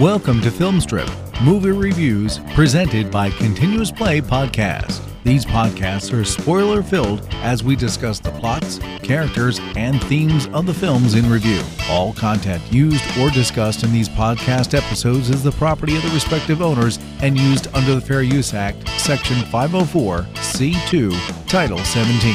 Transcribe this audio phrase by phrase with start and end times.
[0.00, 1.12] Welcome to Filmstrip,
[1.44, 5.02] movie reviews presented by Continuous Play Podcast.
[5.24, 10.72] These podcasts are spoiler filled as we discuss the plots, characters, and themes of the
[10.72, 11.60] films in review.
[11.90, 16.62] All content used or discussed in these podcast episodes is the property of the respective
[16.62, 22.34] owners and used under the Fair Use Act, Section 504, C2, Title 17.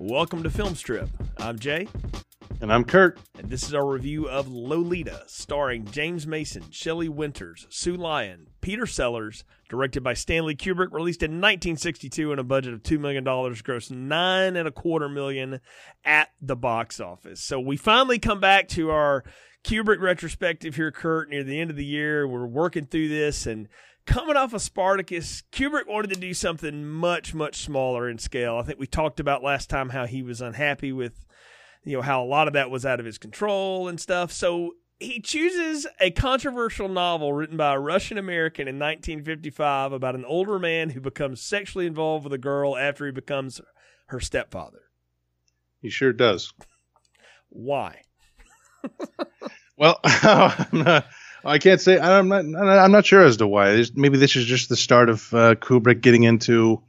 [0.00, 1.10] Welcome to Filmstrip.
[1.36, 1.86] I'm Jay,
[2.60, 3.20] And I'm Kurt.
[3.38, 8.84] and this is our review of Lolita, starring James Mason, Shelley Winters, Sue Lyon, Peter
[8.84, 13.92] Sellers, directed by Stanley Kubrick, released in 1962 in a budget of $2 million, grossed
[13.92, 15.60] nine and a quarter million
[16.04, 17.40] at the box office.
[17.44, 19.22] So we finally come back to our
[19.62, 22.26] Kubrick retrospective here, Kurt, near the end of the year.
[22.26, 23.68] We're working through this and
[24.04, 28.56] coming off of Spartacus, Kubrick wanted to do something much, much smaller in scale.
[28.56, 31.24] I think we talked about last time how he was unhappy with,
[31.84, 34.32] you know, how a lot of that was out of his control and stuff.
[34.32, 40.24] So he chooses a controversial novel written by a Russian American in 1955 about an
[40.24, 43.60] older man who becomes sexually involved with a girl after he becomes
[44.06, 44.82] her stepfather.
[45.80, 46.52] He sure does.
[47.50, 48.02] Why?
[49.76, 51.06] Well, I'm not,
[51.44, 51.98] I can't say.
[51.98, 52.44] I'm not.
[52.44, 53.84] I'm not sure as to why.
[53.94, 56.82] Maybe this is just the start of uh, Kubrick getting into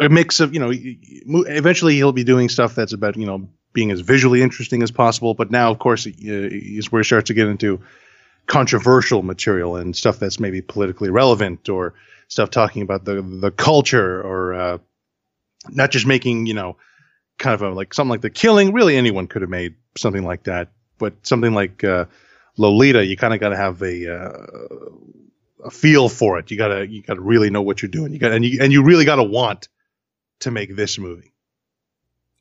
[0.00, 0.72] a mix of you know.
[0.72, 5.34] Eventually, he'll be doing stuff that's about you know being as visually interesting as possible.
[5.34, 7.80] But now, of course, uh, is where he starts to get into
[8.46, 11.94] controversial material and stuff that's maybe politically relevant or
[12.28, 14.78] stuff talking about the the culture or uh,
[15.68, 16.76] not just making you know
[17.38, 18.72] kind of a, like something like the killing.
[18.72, 22.06] Really, anyone could have made something like that, but something like uh,
[22.56, 24.46] Lolita, you kind of got to have a uh,
[25.64, 26.50] a feel for it.
[26.50, 28.12] You gotta you gotta really know what you're doing.
[28.12, 29.68] You got and you and you really gotta want
[30.40, 31.32] to make this movie.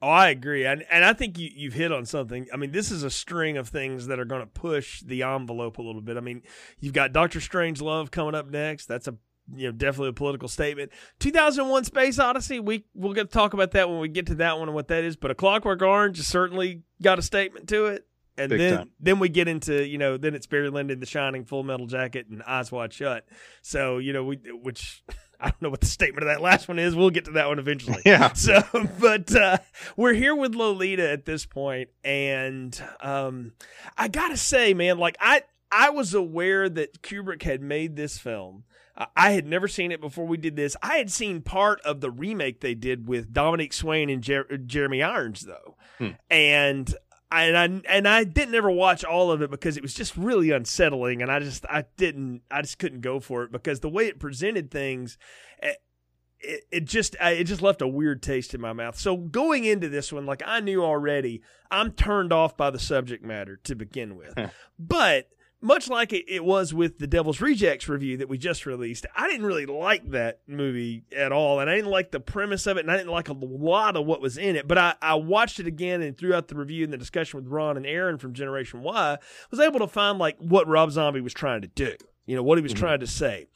[0.02, 2.48] Oh, I agree, and and I think you you've hit on something.
[2.54, 5.78] I mean, this is a string of things that are going to push the envelope
[5.78, 6.16] a little bit.
[6.16, 6.44] I mean,
[6.80, 8.86] you've got Doctor Strangelove coming up next.
[8.86, 9.16] That's a
[9.54, 10.92] you know definitely a political statement.
[11.20, 12.62] 2001: Space Odyssey.
[12.62, 14.88] We we'll get to talk about that when we get to that one and what
[14.88, 15.18] that is.
[15.18, 18.06] But A Clockwork Orange has certainly got a statement to it.
[18.38, 18.92] And Big then time.
[19.02, 22.28] then we get into you know then it's Barry Lyndon, The Shining, Full Metal Jacket,
[22.30, 23.26] and Eyes Wide Shut.
[23.62, 25.04] So you know we which.
[25.40, 26.96] I don't know what the statement of that last one is.
[26.96, 28.02] We'll get to that one eventually.
[28.06, 28.34] Yeah.
[28.34, 28.62] So,
[29.00, 29.58] but uh,
[29.96, 33.54] we're here with Lolita at this point, and um,
[33.98, 38.64] I gotta say, man, like I I was aware that Kubrick had made this film.
[38.98, 40.76] Uh, I had never seen it before we did this.
[40.82, 45.02] I had seen part of the remake they did with Dominique Swain and Jer- Jeremy
[45.04, 46.10] Irons, though, Hmm.
[46.30, 46.94] and.
[47.32, 50.50] And I and I didn't ever watch all of it because it was just really
[50.52, 54.08] unsettling, and I just I didn't I just couldn't go for it because the way
[54.08, 55.18] it presented things,
[55.62, 55.74] eh,
[56.40, 58.98] it, it just it just left a weird taste in my mouth.
[58.98, 63.24] So going into this one, like I knew already, I'm turned off by the subject
[63.24, 64.36] matter to begin with.
[64.80, 65.30] but
[65.62, 69.46] much like it, was with the Devil's Rejects review that we just released, I didn't
[69.46, 72.92] really like that movie at all, and I didn't like the premise of it, and
[72.92, 74.68] I didn't like a lot of what was in it.
[74.68, 77.78] But I, I watched it again, and throughout the review and the discussion with Ron
[77.78, 79.18] and Aaron from Generation Y,
[79.52, 81.96] was able to find like what Rob Zombie was trying to do.
[82.26, 82.82] You know what he was mm-hmm.
[82.82, 83.48] trying to say,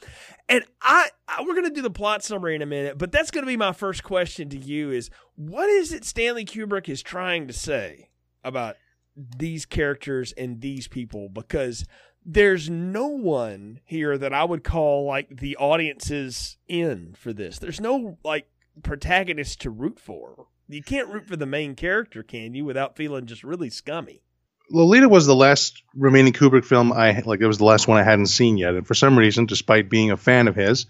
[0.50, 3.46] and I, I we're gonna do the plot summary in a minute, but that's gonna
[3.46, 7.53] be my first question to you: is what is it Stanley Kubrick is trying to
[7.53, 8.09] say
[8.44, 8.78] about
[9.16, 11.29] these characters and these people?
[11.29, 11.85] Because
[12.25, 17.59] there's no one here that I would call like the audience's in for this.
[17.59, 18.47] There's no like
[18.81, 20.47] protagonist to root for.
[20.69, 24.22] You can't root for the main character, can you, without feeling just really scummy?
[24.72, 27.41] Lolita was the last remaining Kubrick film I like.
[27.41, 30.09] It was the last one I hadn't seen yet, and for some reason, despite being
[30.09, 30.85] a fan of his,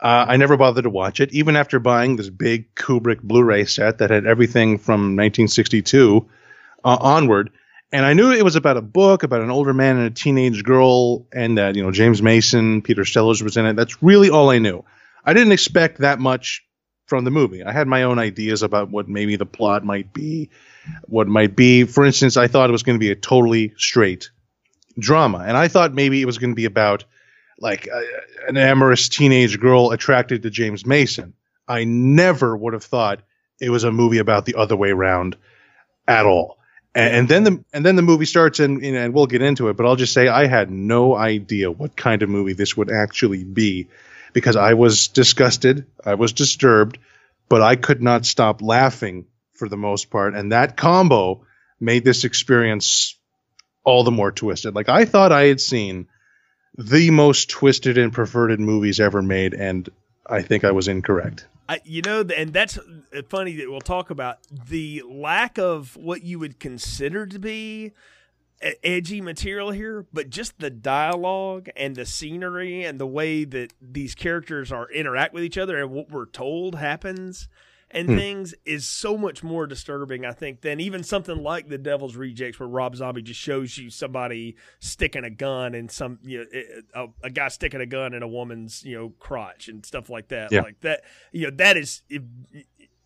[0.00, 1.32] uh, I never bothered to watch it.
[1.32, 6.26] Even after buying this big Kubrick Blu-ray set that had everything from 1962
[6.84, 7.50] uh, onward,
[7.92, 10.62] and I knew it was about a book about an older man and a teenage
[10.62, 13.76] girl, and that you know James Mason, Peter Sellers was in it.
[13.76, 14.84] That's really all I knew.
[15.24, 16.64] I didn't expect that much
[17.06, 17.64] from the movie.
[17.64, 20.50] I had my own ideas about what maybe the plot might be,
[21.06, 21.84] what might be.
[21.84, 24.30] For instance, I thought it was going to be a totally straight
[24.98, 27.04] drama, and I thought maybe it was going to be about
[27.58, 28.00] like uh,
[28.48, 31.34] an amorous teenage girl attracted to James Mason.
[31.68, 33.20] I never would have thought
[33.60, 35.36] it was a movie about the other way around
[36.08, 36.59] at all.
[36.94, 39.76] And, and then the and then the movie starts, and and we'll get into it.
[39.76, 43.44] But I'll just say I had no idea what kind of movie this would actually
[43.44, 43.88] be,
[44.32, 46.98] because I was disgusted, I was disturbed,
[47.48, 51.44] but I could not stop laughing for the most part, and that combo
[51.78, 53.16] made this experience
[53.84, 54.74] all the more twisted.
[54.74, 56.08] Like I thought I had seen
[56.76, 59.88] the most twisted and perverted movies ever made, and
[60.26, 61.46] I think I was incorrect.
[61.70, 66.24] I, you know, and that's uh, funny that we'll talk about the lack of what
[66.24, 67.92] you would consider to be
[68.82, 74.16] edgy material here, but just the dialogue and the scenery and the way that these
[74.16, 77.48] characters are interact with each other and what we're told happens
[77.90, 78.16] and hmm.
[78.16, 82.60] things is so much more disturbing, I think, than even something like The Devil's Rejects,
[82.60, 87.26] where Rob Zombie just shows you somebody sticking a gun and some, you know, a,
[87.26, 90.52] a guy sticking a gun in a woman's, you know, crotch and stuff like that.
[90.52, 90.62] Yeah.
[90.62, 91.02] Like that,
[91.32, 92.02] you know, that is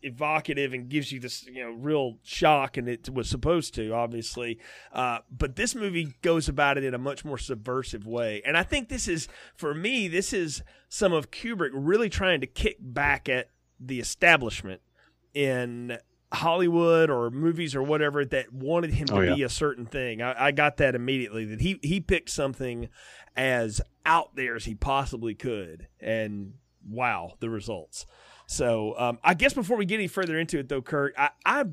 [0.05, 4.59] evocative and gives you this you know real shock and it was supposed to obviously
[4.93, 8.63] uh, but this movie goes about it in a much more subversive way and i
[8.63, 13.29] think this is for me this is some of kubrick really trying to kick back
[13.29, 13.49] at
[13.87, 14.81] the establishment
[15.33, 15.99] in
[16.33, 19.35] Hollywood or movies or whatever that wanted him to oh, yeah.
[19.35, 20.21] be a certain thing.
[20.21, 22.89] I, I, got that immediately that he he picked something
[23.37, 26.55] as out there as he possibly could, and
[26.89, 28.07] wow, the results.
[28.47, 31.65] So um, I guess before we get any further into it, though, Kurt, I, I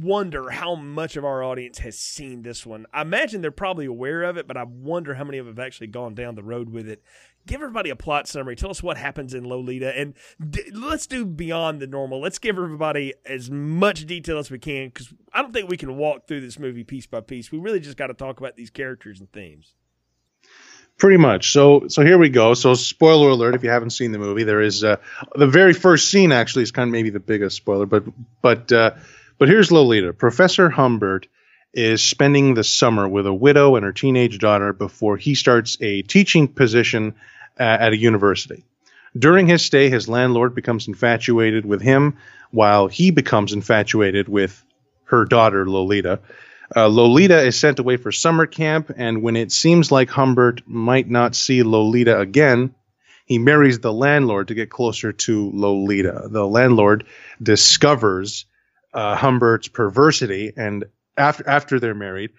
[0.00, 2.86] wonder how much of our audience has seen this one.
[2.92, 5.64] I imagine they're probably aware of it, but I wonder how many of them have
[5.64, 7.02] actually gone down the road with it
[7.46, 8.56] give everybody a plot summary.
[8.56, 10.14] Tell us what happens in Lolita, and
[10.50, 12.20] d- let's do beyond the normal.
[12.20, 15.96] Let's give everybody as much detail as we can because I don't think we can
[15.96, 17.50] walk through this movie piece by piece.
[17.50, 19.74] We really just got to talk about these characters and themes.
[20.98, 21.52] Pretty much.
[21.52, 22.54] So, so here we go.
[22.54, 24.96] So, spoiler alert: if you haven't seen the movie, there is uh,
[25.34, 26.32] the very first scene.
[26.32, 28.04] Actually, is kind of maybe the biggest spoiler, but
[28.40, 28.92] but uh,
[29.38, 30.12] but here's Lolita.
[30.12, 31.26] Professor Humbert
[31.74, 36.02] is spending the summer with a widow and her teenage daughter before he starts a
[36.02, 37.14] teaching position
[37.58, 38.64] uh, at a university.
[39.18, 42.16] During his stay, his landlord becomes infatuated with him,
[42.50, 44.62] while he becomes infatuated with
[45.04, 46.20] her daughter, Lolita.
[46.74, 51.08] Uh, Lolita is sent away for summer camp, and when it seems like Humbert might
[51.08, 52.74] not see Lolita again,
[53.26, 56.28] he marries the landlord to get closer to Lolita.
[56.30, 57.04] The landlord
[57.42, 58.46] discovers
[58.94, 60.84] uh, Humbert's perversity, and
[61.16, 62.30] after after they're married,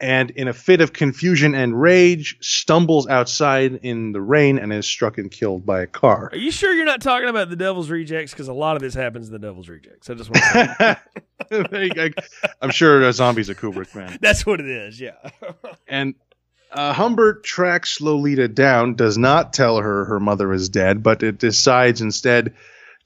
[0.00, 4.86] and in a fit of confusion and rage, stumbles outside in the rain and is
[4.86, 6.30] struck and killed by a car.
[6.32, 8.32] Are you sure you're not talking about the Devil's Rejects?
[8.32, 10.08] Because a lot of this happens in the Devil's Rejects.
[10.08, 10.98] I just want
[11.50, 12.12] to.
[12.62, 14.18] I'm sure a zombie's a Kubrick fan.
[14.22, 14.98] That's what it is.
[14.98, 15.16] Yeah.
[15.88, 16.14] and
[16.72, 21.38] uh, Humbert tracks Lolita down, does not tell her her mother is dead, but it
[21.38, 22.54] decides instead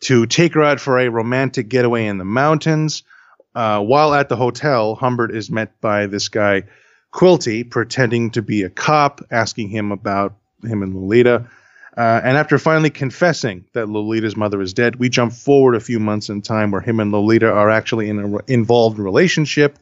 [0.01, 3.03] to take her out for a romantic getaway in the mountains.
[3.55, 6.65] Uh, while at the hotel, Humbert is met by this guy
[7.13, 11.47] Quilty pretending to be a cop, asking him about him and Lolita.
[11.97, 16.01] Uh, and after finally confessing that Lolita's mother is dead, we jump forward a few
[16.01, 19.79] months in time where him and Lolita are actually in an involved relationship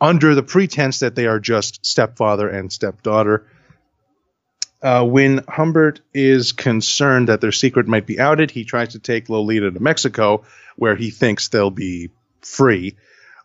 [0.00, 3.46] under the pretense that they are just stepfather and stepdaughter.
[4.82, 9.28] Uh, when Humbert is concerned that their secret might be outed, he tries to take
[9.28, 10.42] Lolita to Mexico,
[10.74, 12.10] where he thinks they'll be
[12.40, 12.96] free.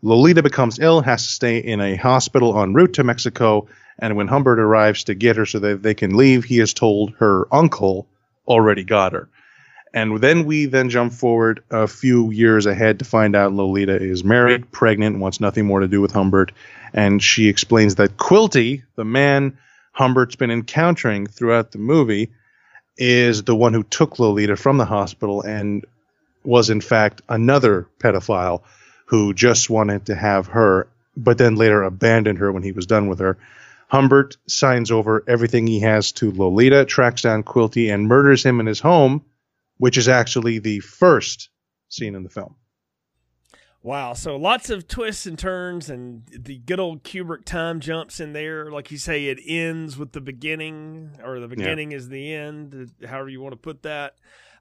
[0.01, 3.67] Lolita becomes ill, has to stay in a hospital en route to Mexico,
[3.99, 7.13] and when Humbert arrives to get her so that they can leave, he is told
[7.17, 8.07] her uncle
[8.47, 9.27] already got her.
[9.93, 14.23] And then we then jump forward a few years ahead to find out Lolita is
[14.23, 16.51] married, pregnant, wants nothing more to do with Humbert,
[16.93, 19.57] and she explains that Quilty, the man
[19.93, 22.29] Humbert's been encountering throughout the movie,
[22.97, 25.85] is the one who took Lolita from the hospital and
[26.43, 28.63] was in fact another pedophile
[29.07, 33.07] who just wanted to have her, but then later abandoned her when he was done
[33.07, 33.37] with her.
[33.87, 38.65] Humbert signs over everything he has to Lolita, tracks down Quilty, and murders him in
[38.65, 39.23] his home,
[39.77, 41.49] which is actually the first
[41.87, 42.55] scene in the film.
[43.81, 48.33] Wow, so lots of twists and turns, and the good old Kubrick time jumps in
[48.33, 48.69] there.
[48.69, 51.97] Like you say, it ends with the beginning, or the beginning yeah.
[51.97, 54.15] is the end, however you want to put that.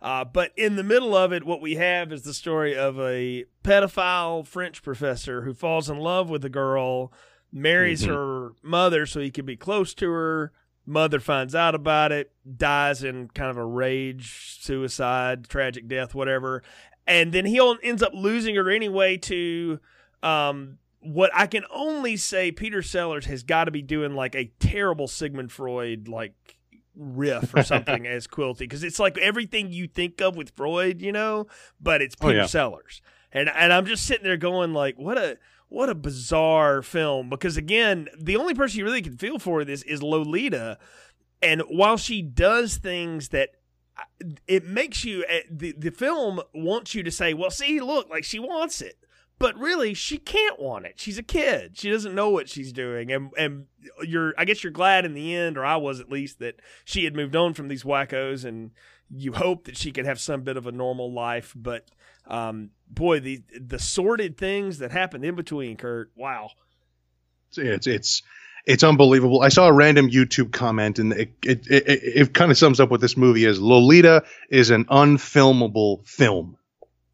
[0.06, 3.44] Uh, but in the middle of it, what we have is the story of a
[3.64, 7.12] pedophile French professor who falls in love with a girl,
[7.50, 8.12] marries mm-hmm.
[8.12, 10.52] her mother so he can be close to her.
[10.86, 16.62] Mother finds out about it, dies in kind of a rage, suicide, tragic death, whatever.
[17.04, 19.80] And then he ends up losing her anyway to
[20.22, 24.52] um, what I can only say Peter Sellers has got to be doing like a
[24.60, 26.55] terrible Sigmund Freud like
[26.96, 31.12] riff or something as Quilty because it's like everything you think of with Freud, you
[31.12, 31.46] know,
[31.80, 32.46] but it's Peter oh, yeah.
[32.46, 33.02] Sellers.
[33.32, 35.38] And and I'm just sitting there going like, what a
[35.68, 39.82] what a bizarre film because again, the only person you really can feel for this
[39.82, 40.78] is Lolita,
[41.42, 43.50] and while she does things that
[43.98, 44.04] uh,
[44.46, 48.24] it makes you eh, the the film wants you to say, well, see, look, like
[48.24, 48.96] she wants it
[49.38, 53.12] but really she can't want it she's a kid she doesn't know what she's doing
[53.12, 53.66] and and
[54.02, 57.04] you're i guess you're glad in the end or i was at least that she
[57.04, 58.70] had moved on from these wackos and
[59.10, 61.88] you hope that she could have some bit of a normal life but
[62.28, 66.50] um, boy the the sordid things that happened in between kurt wow
[67.56, 68.22] it's it's
[68.66, 69.42] it's unbelievable.
[69.42, 72.90] I saw a random YouTube comment, and it it, it, it kind of sums up
[72.90, 73.60] what this movie is.
[73.60, 76.58] Lolita is an unfilmable film.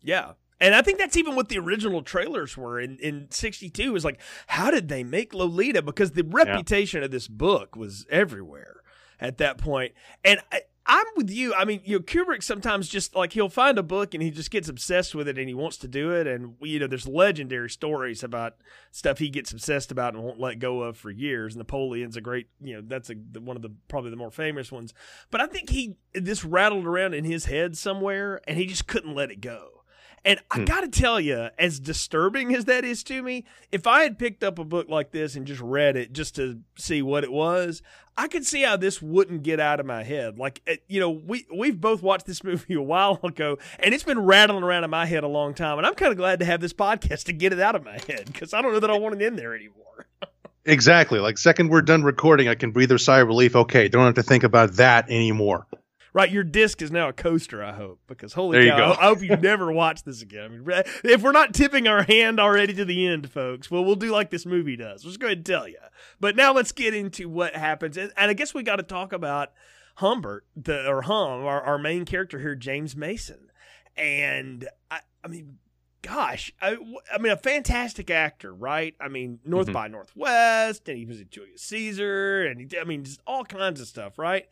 [0.02, 0.32] Yeah.
[0.62, 4.20] And I think that's even what the original trailers were in, in 62 was like,
[4.46, 5.82] how did they make Lolita?
[5.82, 7.06] Because the reputation yeah.
[7.06, 8.76] of this book was everywhere
[9.18, 9.92] at that point.
[10.24, 11.52] And I, I'm with you.
[11.52, 14.52] I mean, you know, Kubrick sometimes just like he'll find a book and he just
[14.52, 16.28] gets obsessed with it and he wants to do it.
[16.28, 18.54] And you know, there's legendary stories about
[18.92, 21.56] stuff he gets obsessed about and won't let go of for years.
[21.56, 24.94] Napoleon's a great, you know, that's a one of the probably the more famous ones.
[25.32, 29.14] But I think he this rattled around in his head somewhere and he just couldn't
[29.14, 29.81] let it go.
[30.24, 30.64] And I hmm.
[30.64, 34.44] got to tell you, as disturbing as that is to me, if I had picked
[34.44, 37.82] up a book like this and just read it just to see what it was,
[38.16, 40.38] I could see how this wouldn't get out of my head.
[40.38, 44.04] Like, eh, you know, we we've both watched this movie a while ago, and it's
[44.04, 45.78] been rattling around in my head a long time.
[45.78, 47.98] And I'm kind of glad to have this podcast to get it out of my
[48.06, 50.06] head because I don't know that I want it in there anymore.
[50.64, 51.18] exactly.
[51.18, 53.56] Like, second we're done recording, I can breathe a sigh of relief.
[53.56, 55.66] Okay, don't have to think about that anymore.
[56.14, 57.64] Right, your disc is now a coaster.
[57.64, 60.44] I hope because holy there cow, I hope you never watch this again.
[60.44, 63.94] I mean, if we're not tipping our hand already to the end, folks, well, we'll
[63.94, 65.04] do like this movie does.
[65.04, 65.78] Let's go ahead and tell you.
[66.20, 69.14] But now let's get into what happens, and, and I guess we got to talk
[69.14, 69.52] about
[69.96, 73.50] Humbert, the or Hum, our, our main character here, James Mason,
[73.96, 75.58] and I, I mean,
[76.02, 76.76] gosh, I,
[77.12, 78.94] I, mean, a fantastic actor, right?
[79.00, 79.74] I mean, North mm-hmm.
[79.74, 83.80] by Northwest, and he was in Julius Caesar, and he, I mean, just all kinds
[83.80, 84.46] of stuff, right?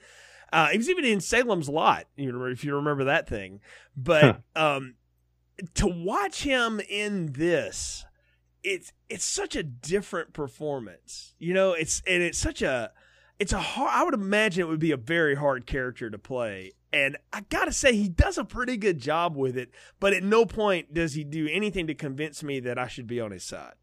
[0.52, 3.60] Uh, he was even in Salem's Lot, if you remember that thing.
[3.96, 4.76] But huh.
[4.76, 4.94] um,
[5.74, 8.04] to watch him in this,
[8.62, 11.34] it's it's such a different performance.
[11.38, 12.90] You know, it's and it's such a
[13.38, 13.90] it's a hard.
[13.92, 16.72] I would imagine it would be a very hard character to play.
[16.92, 19.70] And I gotta say, he does a pretty good job with it.
[20.00, 23.20] But at no point does he do anything to convince me that I should be
[23.20, 23.74] on his side.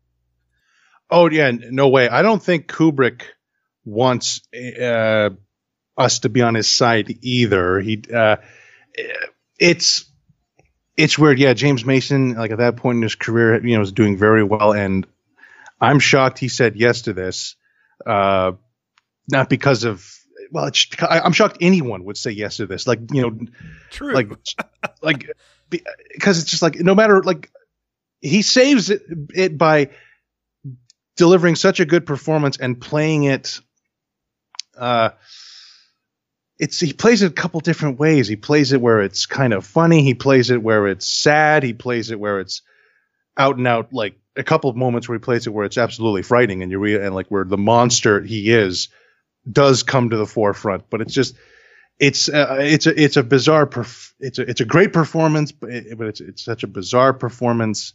[1.09, 2.09] Oh yeah, no way.
[2.09, 3.21] I don't think Kubrick
[3.85, 5.29] wants uh,
[5.97, 7.79] us to be on his side either.
[7.79, 8.37] He, uh,
[9.59, 10.05] it's
[10.95, 11.39] it's weird.
[11.39, 14.43] Yeah, James Mason, like at that point in his career, you know, was doing very
[14.43, 15.05] well, and
[15.79, 17.55] I'm shocked he said yes to this.
[18.05, 18.53] Uh,
[19.29, 20.05] not because of
[20.51, 22.87] well, it's, I, am shocked anyone would say yes to this.
[22.87, 23.39] Like you know,
[23.91, 24.13] true.
[24.13, 24.29] Like
[25.01, 25.29] like
[25.69, 27.51] because it's just like no matter like
[28.21, 29.89] he saves it, it by
[31.15, 33.59] delivering such a good performance and playing it.
[34.77, 35.09] Uh,
[36.59, 38.27] it's he plays it a couple different ways.
[38.27, 40.03] He plays it where it's kind of funny.
[40.03, 41.63] He plays it where it's sad.
[41.63, 42.61] He plays it where it's
[43.37, 46.23] out and out like a couple of moments where he plays it where it's absolutely
[46.23, 48.89] frightening and you re- and like where the monster he is
[49.49, 50.89] does come to the forefront.
[50.89, 51.35] But it's just
[51.99, 55.69] it's uh, it's a it's a bizarre perf- it's a it's a great performance, but
[55.69, 57.93] it, but it's it's such a bizarre performance.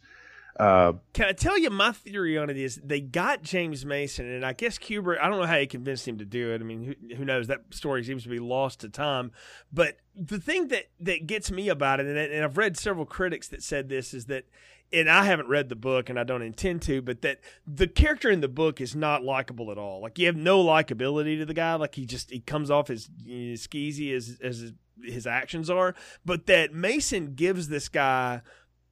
[0.59, 4.45] Uh, Can I tell you my theory on it is they got James Mason, and
[4.45, 5.19] I guess Kubrick.
[5.21, 6.61] I don't know how he convinced him to do it.
[6.61, 7.47] I mean, who, who knows?
[7.47, 9.33] That story seems to be lost to time.
[9.73, 13.49] But the thing that that gets me about it, and, and I've read several critics
[13.49, 14.45] that said this, is that
[14.93, 18.31] and I haven't read the book and I don't intend to, but that the character
[18.31, 20.03] in the book is not likable at all.
[20.03, 21.75] Like you have no likability to the guy.
[21.75, 25.95] Like he just he comes off as, as skeezy as as his actions are.
[26.25, 28.43] But that Mason gives this guy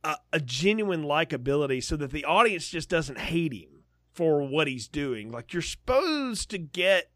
[0.04, 4.88] a, a genuine likability so that the audience just doesn't hate him for what he's
[4.88, 5.30] doing.
[5.30, 7.10] Like you're supposed to get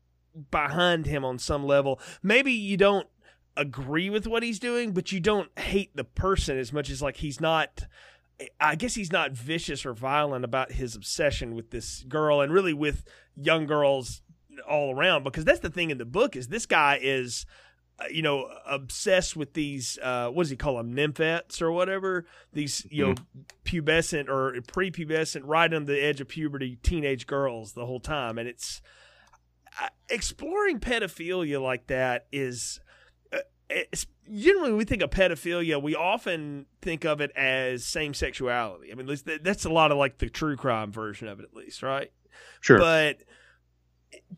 [0.51, 2.01] behind him on some level.
[2.23, 3.09] Maybe you don't
[3.57, 7.19] agree with what he's doing, but you don't hate the person as much as like
[7.19, 7.85] he's not
[8.61, 12.75] I guess he's not vicious or violent about his obsession with this girl and really
[12.75, 13.05] with
[13.37, 14.23] young girls
[14.69, 17.47] all around because that's the thing in the book is this guy is
[18.11, 22.27] you know, obsessed with these, uh, what does he call them, nymphets or whatever?
[22.53, 23.41] These, you know, mm-hmm.
[23.65, 28.37] pubescent or prepubescent, right on the edge of puberty teenage girls the whole time.
[28.39, 28.83] And it's
[29.81, 32.81] uh, exploring pedophilia like that is,
[33.33, 33.39] uh,
[33.71, 38.91] it's, generally when we think of pedophilia, we often think of it as same sexuality.
[38.91, 39.09] I mean,
[39.43, 42.11] that's a lot of like the true crime version of it, at least, right?
[42.61, 42.79] Sure.
[42.79, 43.19] But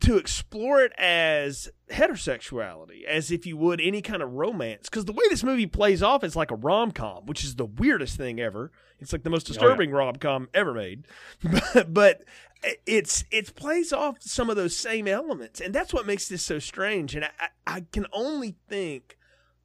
[0.00, 4.88] to explore it as heterosexuality, as if you would any kind of romance.
[4.88, 7.66] Because the way this movie plays off is like a rom com, which is the
[7.66, 8.72] weirdest thing ever.
[8.98, 10.04] It's like the most disturbing oh, yeah.
[10.04, 11.06] rom com ever made.
[11.74, 12.24] but, but
[12.86, 16.58] it's it plays off some of those same elements, and that's what makes this so
[16.58, 17.14] strange.
[17.14, 19.16] And I, I can only think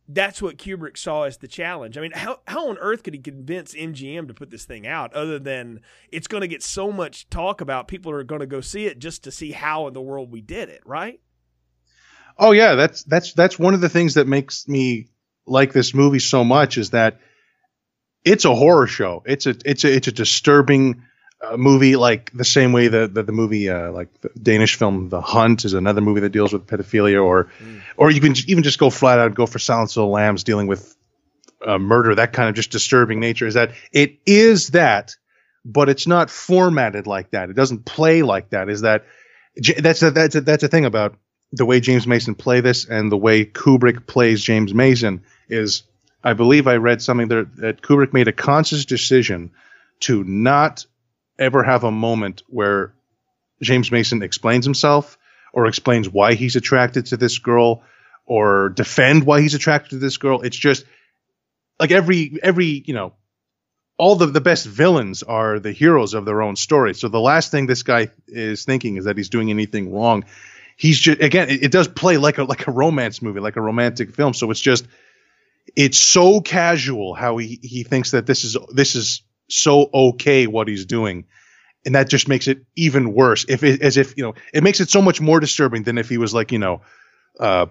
[0.08, 1.98] that's what Kubrick saw as the challenge.
[1.98, 5.13] I mean, how how on earth could he convince MGM to put this thing out
[5.13, 5.81] other than
[6.12, 9.00] it's going to get so much talk about people are going to go see it
[9.00, 11.20] just to see how in the world we did it, right?
[12.38, 15.10] Oh yeah, that's that's that's one of the things that makes me
[15.46, 17.20] like this movie so much is that
[18.24, 19.24] it's a horror show.
[19.25, 21.03] It's a it's a it's a disturbing
[21.41, 25.10] a movie like the same way that the, the, movie uh, like the Danish film
[25.10, 27.81] The Hunt is another movie that deals with pedophilia, or mm.
[27.98, 30.43] or you can even just go flat out and go for Silence of the Lambs
[30.43, 30.95] dealing with
[31.65, 33.48] uh, murder, that kind of just disturbing nature.
[33.48, 35.15] Is that it is that,
[35.65, 37.50] but it's not formatted like that.
[37.50, 38.69] It doesn't play like that.
[38.69, 39.05] Is that
[39.79, 41.15] that's a, that's a, that's a thing about
[41.51, 45.83] the way James Mason play this and the way Kubrick plays James Mason is
[46.24, 49.51] I believe I read something that, that Kubrick made a conscious decision
[50.01, 50.86] to not
[51.41, 52.93] ever have a moment where
[53.62, 55.17] James Mason explains himself
[55.53, 57.83] or explains why he's attracted to this girl
[58.25, 60.41] or defend why he's attracted to this girl.
[60.41, 60.86] It's just
[61.79, 63.13] like every every, you know,
[63.98, 66.93] all the, the best villains are the heroes of their own story.
[66.93, 70.25] So the last thing this guy is thinking is that he's doing anything wrong.
[70.77, 73.62] He's just again, it, it does play like a like a romance movie, like a
[73.62, 74.33] romantic film.
[74.33, 74.88] So it's just
[75.75, 80.67] it's so casual how he, he thinks that this is this is so okay what
[80.67, 81.25] he's doing.
[81.86, 83.46] And that just makes it even worse.
[83.50, 86.10] If it, as if you know it makes it so much more disturbing than if
[86.10, 86.81] he was like you know
[87.39, 87.67] uh,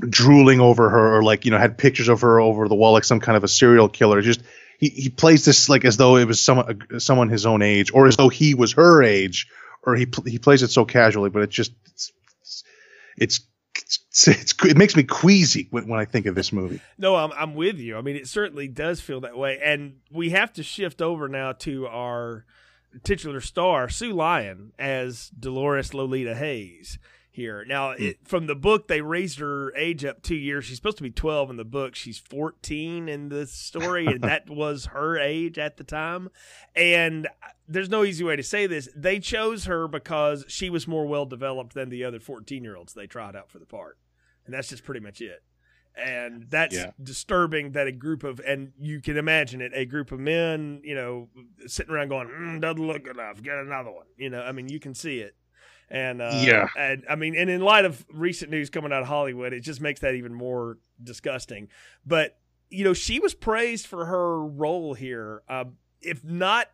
[0.00, 3.04] drooling over her or like you know had pictures of her over the wall like
[3.04, 4.22] some kind of a serial killer.
[4.22, 4.42] Just
[4.78, 7.92] he, he plays this like as though it was someone uh, someone his own age
[7.92, 9.48] or as though he was her age
[9.82, 12.12] or he he plays it so casually but it just it's,
[13.16, 13.40] it's
[13.86, 16.80] it's, it's, it makes me queasy when, when I think of this movie.
[16.98, 17.96] No, I'm I'm with you.
[17.96, 21.52] I mean, it certainly does feel that way, and we have to shift over now
[21.52, 22.44] to our
[23.04, 26.98] titular star, Sue Lyon, as Dolores Lolita Hayes
[27.30, 27.64] here.
[27.64, 28.02] Now, hmm.
[28.02, 30.64] it, from the book, they raised her age up two years.
[30.64, 31.94] She's supposed to be 12 in the book.
[31.94, 36.30] She's 14 in the story, and that was her age at the time.
[36.74, 37.28] And
[37.68, 38.88] there's no easy way to say this.
[38.94, 42.94] They chose her because she was more well developed than the other 14 year olds
[42.94, 43.98] they tried out for the part.
[44.44, 45.42] And that's just pretty much it.
[45.96, 46.90] And that's yeah.
[47.02, 50.94] disturbing that a group of, and you can imagine it, a group of men, you
[50.94, 51.28] know,
[51.66, 54.04] sitting around going, mm, doesn't look enough, get another one.
[54.18, 55.34] You know, I mean, you can see it
[55.88, 59.08] and uh, yeah, and I mean, and in light of recent news coming out of
[59.08, 61.68] Hollywood, it just makes that even more disgusting.
[62.04, 62.38] But
[62.70, 65.66] you know, she was praised for her role here, uh,
[66.00, 66.68] if not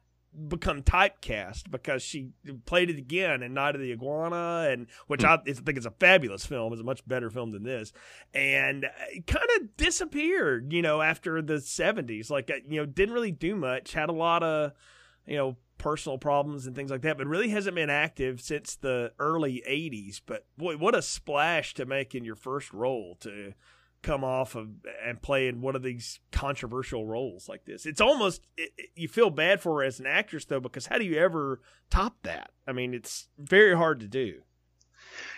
[0.48, 2.30] become typecast because she
[2.64, 5.28] played it again in Night of the Iguana, and which mm.
[5.28, 6.72] I think is a fabulous film.
[6.72, 7.92] It's a much better film than this,
[8.32, 8.86] and
[9.26, 10.72] kind of disappeared.
[10.72, 13.92] You know, after the seventies, like uh, you know, didn't really do much.
[13.92, 14.72] Had a lot of
[15.26, 19.12] you know personal problems and things like that, but really hasn't been active since the
[19.18, 20.20] early 80s.
[20.24, 23.52] But boy, what a splash to make in your first role to
[24.02, 24.68] come off of
[25.04, 27.86] and play in one of these controversial roles like this.
[27.86, 30.98] It's almost it, it, you feel bad for her as an actress though because how
[30.98, 31.60] do you ever
[31.90, 32.50] top that?
[32.66, 34.42] I mean, it's very hard to do.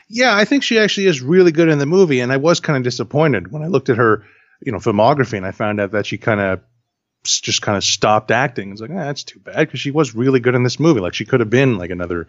[0.08, 2.76] Yeah, I think she actually is really good in the movie and I was kind
[2.76, 4.24] of disappointed when I looked at her,
[4.60, 6.60] you know, filmography and I found out that she kind of
[7.24, 8.72] just kind of stopped acting.
[8.72, 11.00] It's like, ah, that's too bad because she was really good in this movie.
[11.00, 12.28] Like she could have been like another,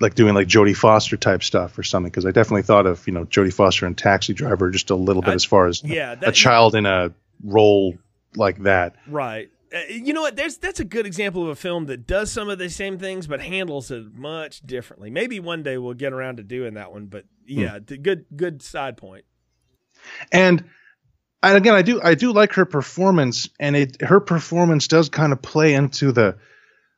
[0.00, 2.10] like doing like Jodie Foster type stuff or something.
[2.10, 5.22] Because I definitely thought of you know Jodie Foster and Taxi Driver just a little
[5.22, 7.94] bit I, as far as yeah, that, a child in a role
[8.36, 8.96] like that.
[9.06, 9.50] Right.
[9.74, 10.36] Uh, you know what?
[10.36, 13.26] There's that's a good example of a film that does some of the same things
[13.26, 15.10] but handles it much differently.
[15.10, 17.06] Maybe one day we'll get around to doing that one.
[17.06, 17.60] But hmm.
[17.60, 19.24] yeah, good good side point.
[20.32, 20.64] And
[21.42, 25.32] and again, I do I do like her performance, and it her performance does kind
[25.32, 26.38] of play into the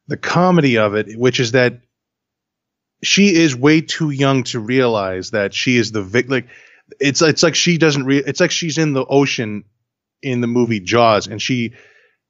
[0.09, 1.81] the comedy of it, which is that
[3.03, 6.33] she is way too young to realize that she is the victim.
[6.33, 6.49] Like
[7.01, 8.05] it's it's like she doesn't.
[8.05, 9.65] Re- it's like she's in the ocean
[10.23, 11.75] in the movie Jaws, and she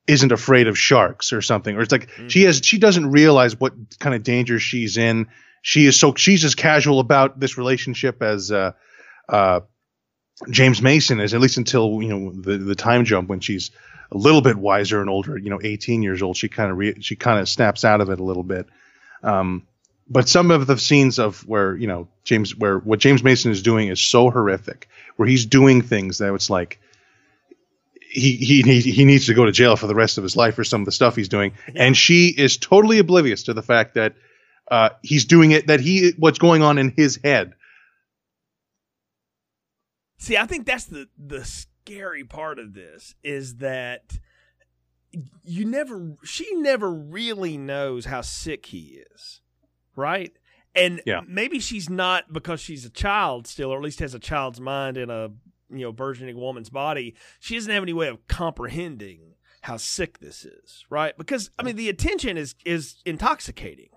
[0.07, 2.29] isn't afraid of sharks or something, or it's like mm-hmm.
[2.29, 5.29] she has she doesn't realize what kind of danger she's in.
[5.63, 8.73] She is so she's as casual about this relationship as uh,
[9.29, 9.61] uh,
[10.51, 13.71] James Mason is at least until you know the the time jump when she's
[14.13, 17.01] a little bit wiser and older, you know, 18 years old, she kind of re-
[17.01, 18.67] she kind of snaps out of it a little bit.
[19.23, 19.67] Um,
[20.09, 23.62] but some of the scenes of where you know James where what James Mason is
[23.62, 26.81] doing is so horrific, where he's doing things that it's like
[28.01, 30.64] he he he needs to go to jail for the rest of his life for
[30.64, 31.85] some of the stuff he's doing, yeah.
[31.85, 34.14] and she is totally oblivious to the fact that
[34.71, 37.55] uh, he's doing it that he what's going on in his head
[40.19, 44.19] See, I think that's the the scary part of this is that
[45.45, 49.40] you never she never really knows how sick he is.
[49.97, 50.33] Right?
[50.75, 51.23] And yeah.
[51.27, 54.97] maybe she's not because she's a child still, or at least has a child's mind
[54.99, 55.31] in a
[55.71, 57.15] you know burgeoning woman's body.
[57.41, 61.17] She doesn't have any way of comprehending how sick this is, right?
[61.17, 63.89] Because I mean, the attention is is intoxicating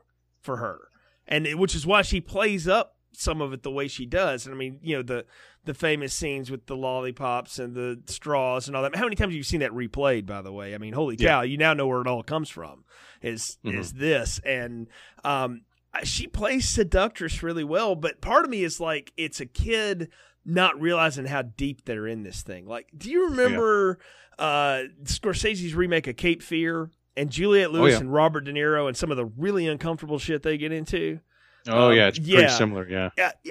[0.41, 0.87] for her,
[1.27, 4.45] and it, which is why she plays up some of it the way she does.
[4.45, 5.25] And I mean, you know, the
[5.65, 8.95] the famous scenes with the lollipops and the straws and all that.
[8.95, 10.25] How many times have you seen that replayed?
[10.25, 11.41] By the way, I mean, holy cow!
[11.41, 12.85] You now know where it all comes from.
[13.21, 13.77] Is mm-hmm.
[13.77, 14.87] is this and
[15.23, 15.61] um,
[16.03, 20.09] she plays seductress really well, but part of me is like it's a kid
[20.45, 22.65] not realizing how deep they're in this thing.
[22.65, 23.99] Like, do you remember
[24.39, 24.45] yeah.
[24.45, 28.01] uh, Scorsese's remake of Cape Fear and Juliette Lewis oh, yeah.
[28.01, 31.19] and Robert De Niro and some of the really uncomfortable shit they get into?
[31.67, 32.87] Oh um, yeah, it's pretty similar.
[32.87, 33.09] Yeah.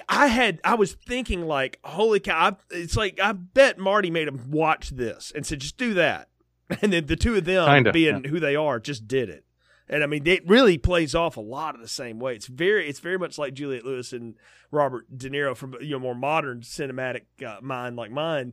[0.08, 2.50] I had I was thinking like, holy cow!
[2.50, 6.28] I, it's like I bet Marty made him watch this and said, just do that,
[6.82, 8.30] and then the two of them Kinda, being yeah.
[8.30, 9.44] who they are just did it.
[9.90, 12.34] And I mean, it really plays off a lot of the same way.
[12.34, 14.34] It's very, it's very much like Juliette Lewis and
[14.70, 18.52] Robert De Niro from you know more modern cinematic uh, mind like mine.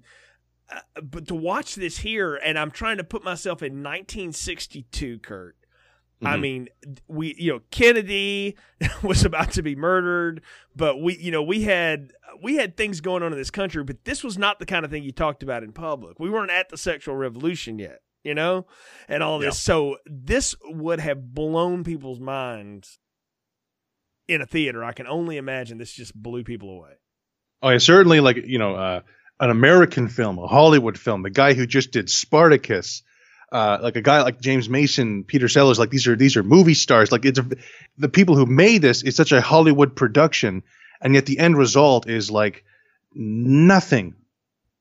[0.71, 5.55] Uh, but to watch this here, and I'm trying to put myself in 1962, Kurt.
[6.15, 6.27] Mm-hmm.
[6.27, 6.69] I mean,
[7.07, 8.55] we, you know, Kennedy
[9.03, 10.41] was about to be murdered,
[10.75, 14.05] but we, you know, we had we had things going on in this country, but
[14.05, 16.19] this was not the kind of thing you talked about in public.
[16.19, 18.65] We weren't at the sexual revolution yet you know,
[19.07, 19.45] and all this.
[19.45, 19.51] Yeah.
[19.51, 22.99] So this would have blown people's minds
[24.27, 24.83] in a theater.
[24.83, 26.93] I can only imagine this just blew people away.
[27.61, 29.01] Oh, yeah, certainly like, you know, uh,
[29.39, 33.03] an American film, a Hollywood film, the guy who just did Spartacus,
[33.51, 36.73] uh, like a guy like James Mason, Peter Sellers, like these are these are movie
[36.73, 37.11] stars.
[37.11, 37.47] Like it's a,
[37.97, 40.63] the people who made this is such a Hollywood production,
[40.99, 42.63] and yet the end result is like
[43.13, 44.15] nothing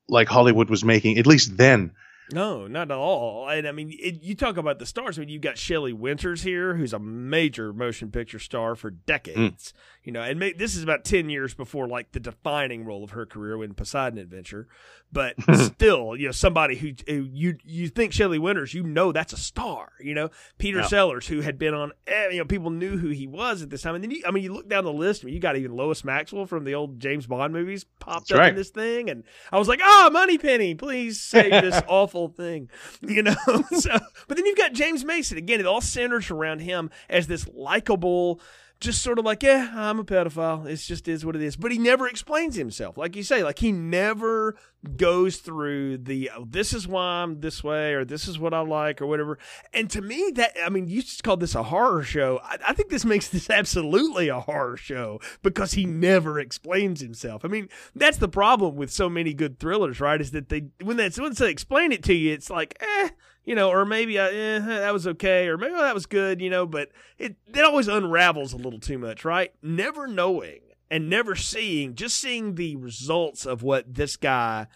[0.09, 1.93] like Hollywood was making, at least then.
[2.33, 3.49] No, not at all.
[3.49, 5.19] And I mean, it, you talk about the stars.
[5.19, 9.73] I mean, you've got Shelley Winters here, who's a major motion picture star for decades.
[9.73, 9.73] Mm.
[10.05, 13.25] You know, and this is about ten years before like the defining role of her
[13.25, 14.69] career in Poseidon Adventure.
[15.11, 19.33] But still, you know, somebody who, who, you you think Shelley Winters, you know, that's
[19.33, 19.93] a star.
[20.01, 20.87] You know, Peter yeah.
[20.87, 21.93] Sellers, who had been on,
[22.31, 23.95] you know, people knew who he was at this time.
[23.95, 25.23] And then, you, I mean, you look down the list.
[25.23, 28.33] I mean, you got even Lois Maxwell from the old James Bond movies popped that's
[28.33, 28.51] up right.
[28.51, 32.69] in this thing, and I was like, ah, oh, Moneypenny, please save this awful thing.
[33.15, 33.35] You know,
[33.79, 35.61] so but then you've got James Mason again.
[35.61, 38.41] It all centers around him as this likable
[38.81, 40.67] just sort of like, yeah, I'm a pedophile.
[40.67, 41.57] It just is what it is.
[41.57, 42.99] But he never explains himself.
[42.99, 44.57] Like you say, like he never
[44.97, 48.61] goes through the, oh, this is why I'm this way or this is what I
[48.61, 49.39] like or whatever.
[49.73, 52.41] And to me, that, I mean, you just called this a horror show.
[52.43, 57.45] I, I think this makes this absolutely a horror show because he never explains himself.
[57.45, 60.21] I mean, that's the problem with so many good thrillers, right?
[60.21, 63.11] Is that they, when, that's, once they explain it to you, it's like, eh,
[63.45, 66.41] you know, or maybe I, eh, that was okay, or maybe oh, that was good,
[66.41, 69.53] you know, but it it always unravels a little too much, right?
[69.63, 74.67] Never knowing and never seeing, just seeing the results of what this guy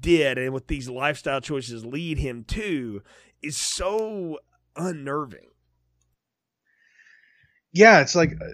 [0.00, 3.02] did and what these lifestyle choices lead him to
[3.42, 4.38] is so
[4.76, 5.48] unnerving.
[7.72, 8.46] Yeah, it's like uh,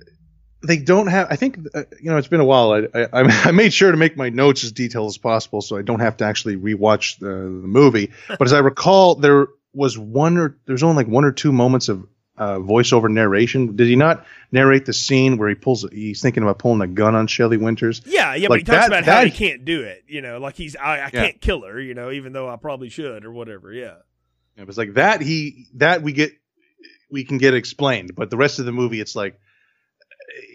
[0.62, 1.29] they don't have.
[1.31, 2.72] I think uh, you know it's been a while.
[2.72, 3.09] I, I,
[3.48, 6.16] I made sure to make my notes as detailed as possible, so I don't have
[6.18, 8.12] to actually rewatch the, the movie.
[8.29, 11.88] but as I recall, there was one or there's only like one or two moments
[11.88, 13.77] of uh, voiceover narration.
[13.77, 15.87] Did he not narrate the scene where he pulls?
[15.90, 18.03] He's thinking about pulling a gun on Shelley Winters.
[18.05, 18.48] Yeah, yeah.
[18.48, 20.05] Like but he talks that, about that, how he can't do it.
[20.07, 21.11] You know, like he's I, I yeah.
[21.11, 21.81] can't kill her.
[21.81, 23.72] You know, even though I probably should or whatever.
[23.72, 23.96] Yeah.
[24.57, 25.22] It was like that.
[25.22, 26.33] He that we get
[27.11, 29.38] we can get explained, but the rest of the movie, it's like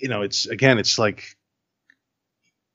[0.01, 1.37] you know, it's again, it's like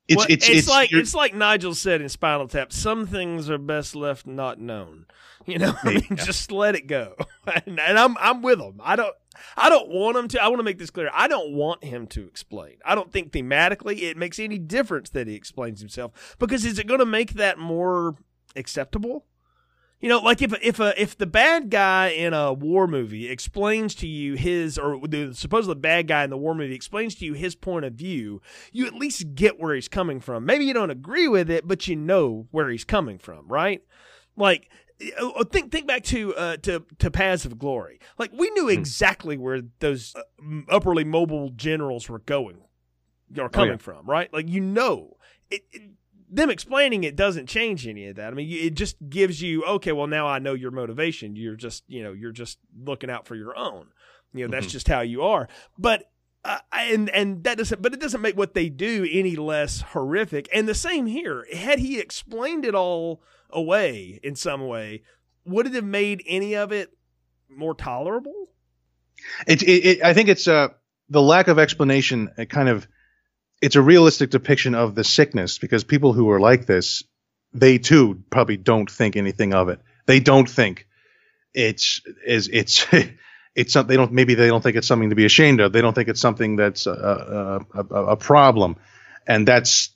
[0.08, 2.72] it's well, it's, it's, it's, like it's like Nigel said in Spinal Tap.
[2.72, 5.06] Some things are best left not known.
[5.44, 6.24] You know, I mean, yeah.
[6.24, 7.16] just let it go.
[7.66, 8.80] and, and, I'm I'm with him.
[8.80, 9.12] I don't
[9.56, 10.40] I don't want him to.
[10.40, 11.10] I want to make this clear.
[11.12, 12.76] I don't want him to explain.
[12.84, 16.86] I don't think thematically it makes any difference that he explains himself because is it
[16.86, 18.14] going to make that more
[18.54, 19.26] acceptable?
[20.02, 23.94] You know, like if if a if the bad guy in a war movie explains
[23.96, 27.34] to you his or the supposedly bad guy in the war movie explains to you
[27.34, 30.44] his point of view, you at least get where he's coming from.
[30.44, 33.80] Maybe you don't agree with it, but you know where he's coming from, right?
[34.36, 34.68] Like
[35.20, 38.00] uh, uh, think think back to uh, to to Paths of Glory.
[38.18, 38.70] Like we knew hmm.
[38.70, 40.22] exactly where those uh,
[40.68, 42.58] upperly mobile generals were going
[43.38, 43.76] or coming oh, yeah.
[43.76, 44.32] from, right?
[44.32, 45.16] Like you know,
[45.48, 45.82] it, it,
[46.32, 48.32] them explaining it doesn't change any of that.
[48.32, 49.92] I mean, it just gives you okay.
[49.92, 51.36] Well, now I know your motivation.
[51.36, 53.88] You're just you know you're just looking out for your own.
[54.32, 54.72] You know that's mm-hmm.
[54.72, 55.48] just how you are.
[55.78, 56.10] But
[56.44, 60.48] uh, and and that doesn't but it doesn't make what they do any less horrific.
[60.52, 61.46] And the same here.
[61.52, 65.02] Had he explained it all away in some way,
[65.44, 66.96] would it have made any of it
[67.48, 68.48] more tolerable?
[69.46, 70.68] It, it, it I think it's uh
[71.10, 72.30] the lack of explanation.
[72.38, 72.88] It kind of
[73.62, 77.04] it's a realistic depiction of the sickness because people who are like this,
[77.54, 79.80] they too probably don't think anything of it.
[80.06, 80.86] They don't think
[81.54, 82.86] it's is it's
[83.54, 85.72] it's something they don't maybe they don't think it's something to be ashamed of.
[85.72, 88.76] They don't think it's something that's a, a, a, a problem,
[89.28, 89.90] and that's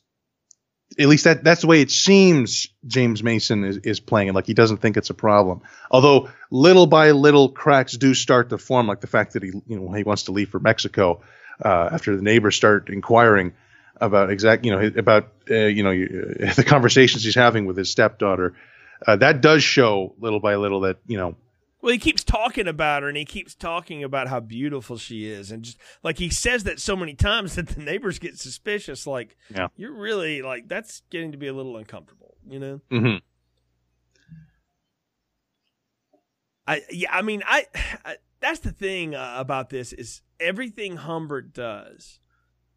[0.97, 4.35] at least that that's the way it seems James Mason is, is playing it.
[4.37, 5.63] Like he doesn't think it's a problem.
[5.91, 9.81] Although little by little cracks do start to form, like the fact that he you
[9.81, 11.23] know he wants to leave for Mexico
[11.65, 13.55] uh, after the neighbors start inquiring
[13.99, 15.91] about exact you know about uh, you know
[16.55, 18.55] the conversations he's having with his stepdaughter.
[19.07, 21.37] Uh, that does show little by little that you know
[21.87, 25.53] well, he keeps talking about her and he keeps talking about how beautiful she is.
[25.53, 29.07] And just like he says that so many times that the neighbors get suspicious.
[29.07, 29.69] Like, yeah.
[29.77, 32.81] you're really like, that's getting to be a little uncomfortable, you know?
[32.91, 33.17] Mm-hmm.
[36.67, 37.67] I, yeah, I mean, I,
[38.05, 42.21] I that's the thing uh, about this is everything Humbert does.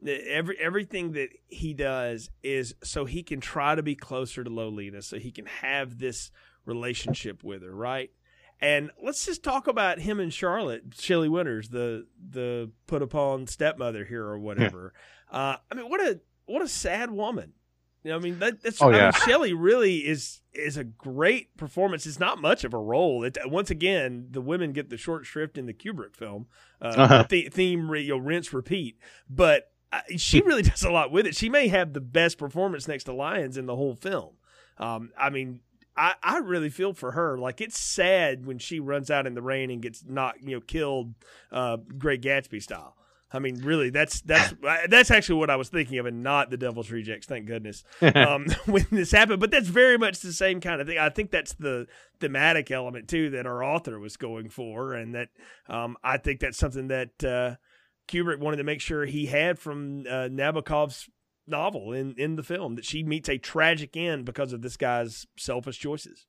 [0.06, 5.02] Every everything that he does is so he can try to be closer to Lolita,
[5.02, 6.32] so he can have this
[6.66, 8.10] relationship with her, right?
[8.62, 14.06] And let's just talk about him and Charlotte, Shelley Winters, the the put upon stepmother
[14.06, 14.94] here or whatever.
[15.32, 15.38] Yeah.
[15.38, 17.54] Uh, I mean, what a what a sad woman.
[18.04, 18.98] You know, I mean, that, that's oh, yeah.
[18.98, 22.06] I mean, Shelley really is is a great performance.
[22.06, 23.24] It's not much of a role.
[23.24, 26.48] It, once again, the women get the short shrift in the Kubrick film.
[26.82, 27.24] Uh, uh-huh.
[27.26, 28.98] th- theme, you know, rinse, repeat.
[29.30, 31.36] But uh, she really does a lot with it.
[31.36, 34.36] She may have the best performance next to Lyons in the whole film.
[34.78, 35.60] Um, I mean,
[35.98, 37.38] I, I really feel for her.
[37.38, 40.62] Like it's sad when she runs out in the rain and gets knocked, you know,
[40.62, 41.14] killed,
[41.52, 42.96] uh, Great Gatsby style.
[43.32, 44.54] I mean, really, that's that's
[44.90, 47.28] that's actually what I was thinking of, and not the Devil's Rejects.
[47.28, 49.40] Thank goodness um, when this happened.
[49.40, 50.98] But that's very much the same kind of thing.
[50.98, 51.88] I think that's the
[52.20, 55.30] thematic element too that our author was going for, and that
[55.68, 57.56] um, I think that's something that uh,
[58.08, 61.10] Kubrick wanted to make sure he had from uh, Nabokov's
[61.48, 65.26] novel in, in the film that she meets a tragic end because of this guy's
[65.38, 66.26] selfish choices.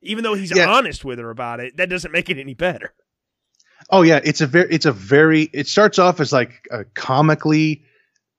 [0.00, 0.68] Even though he's yeah.
[0.68, 2.94] honest with her about it, that doesn't make it any better.
[3.90, 7.84] Oh yeah, it's a very it's a very it starts off as like a comically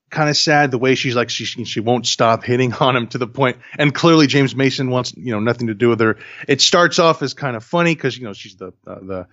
[0.09, 3.17] kind of sad the way she's like she she won't stop hitting on him to
[3.17, 6.17] the point and clearly James Mason wants you know nothing to do with her.
[6.47, 9.27] It starts off as kind of funny cuz you know she's the uh, the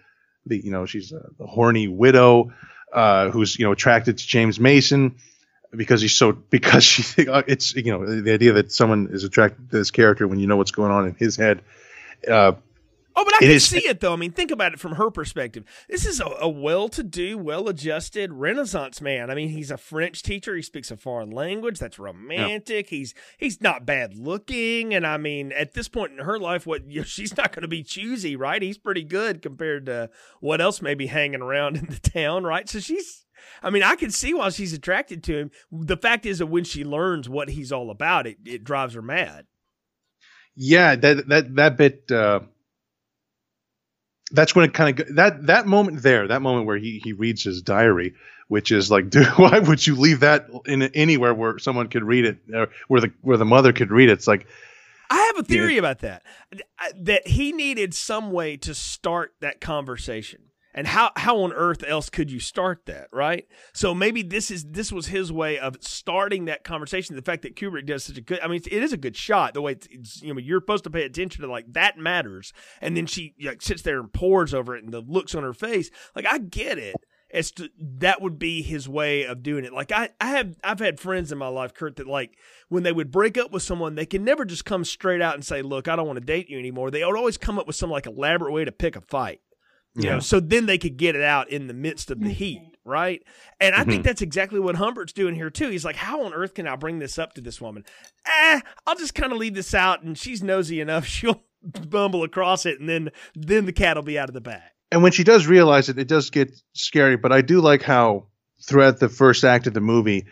[0.47, 2.53] the you know she's a, the horny widow
[2.93, 5.17] uh, who's you know attracted to James Mason
[5.75, 9.71] because he's so because she uh, it's you know the idea that someone is attracted
[9.71, 11.63] to this character when you know what's going on in his head.
[12.29, 12.53] Uh,
[13.21, 14.13] oh, but I can is, see it though.
[14.13, 15.65] I mean, think about it from her perspective.
[15.89, 19.31] This is a, a well-to-do, well-adjusted Renaissance man.
[19.31, 20.57] I mean, he's a French teacher.
[20.57, 21.79] He speaks a foreign language.
[21.79, 22.91] That's romantic.
[22.91, 22.99] Yeah.
[22.99, 26.91] He's he's not bad looking, and I mean, at this point in her life, what
[26.91, 28.63] you know, she's not going to be choosy, right?
[28.63, 32.69] He's pretty good compared to what else may be hanging around in the town, right?
[32.69, 33.27] So she's
[33.63, 35.51] I mean, I can see why she's attracted to him.
[35.71, 39.03] The fact is that when she learns what he's all about, it it drives her
[39.03, 39.47] mad.
[40.55, 42.11] Yeah, that that that bit.
[42.11, 42.41] Uh,
[44.31, 47.43] that's when it kind of that that moment there, that moment where he he reads
[47.43, 48.15] his diary,
[48.49, 52.25] which is like, dude, why would you leave that in anywhere where someone could read
[52.25, 54.13] it, or where the where the mother could read it?
[54.13, 54.47] It's like.
[55.13, 56.23] I have a theory about that.
[56.97, 62.09] That he needed some way to start that conversation and how how on earth else
[62.11, 63.47] could you start that, right?
[63.73, 67.17] So maybe this is this was his way of starting that conversation.
[67.17, 69.55] The fact that Kubrick does such a good, I mean, it is a good shot.
[69.55, 72.53] The way it's, it's you know you're supposed to pay attention to like that matters,
[72.81, 75.55] and then she like sits there and pores over it, and the looks on her
[75.55, 76.97] face, like I get it.
[77.33, 79.73] As to, that would be his way of doing it.
[79.73, 82.37] Like I, I have, I've had friends in my life, Kurt, that like
[82.69, 85.45] when they would break up with someone, they can never just come straight out and
[85.45, 87.77] say, "Look, I don't want to date you anymore." They would always come up with
[87.77, 89.41] some like elaborate way to pick a fight.
[89.95, 90.11] You yeah.
[90.13, 93.23] know, so then they could get it out in the midst of the heat, right?
[93.59, 93.91] And I mm-hmm.
[93.91, 95.69] think that's exactly what Humbert's doing here too.
[95.69, 97.85] He's like, how on earth can I bring this up to this woman?
[98.25, 102.67] Eh, I'll just kind of leave this out, and she's nosy enough; she'll bumble across
[102.67, 104.63] it, and then then the cat will be out of the bag.
[104.93, 107.17] And when she does realize it, it does get scary.
[107.17, 108.27] But I do like how
[108.63, 110.27] throughout the first act of the movie,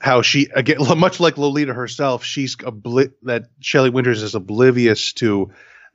[0.00, 5.50] how she again, much like Lolita herself, she's obli- that Shelley Winters is oblivious to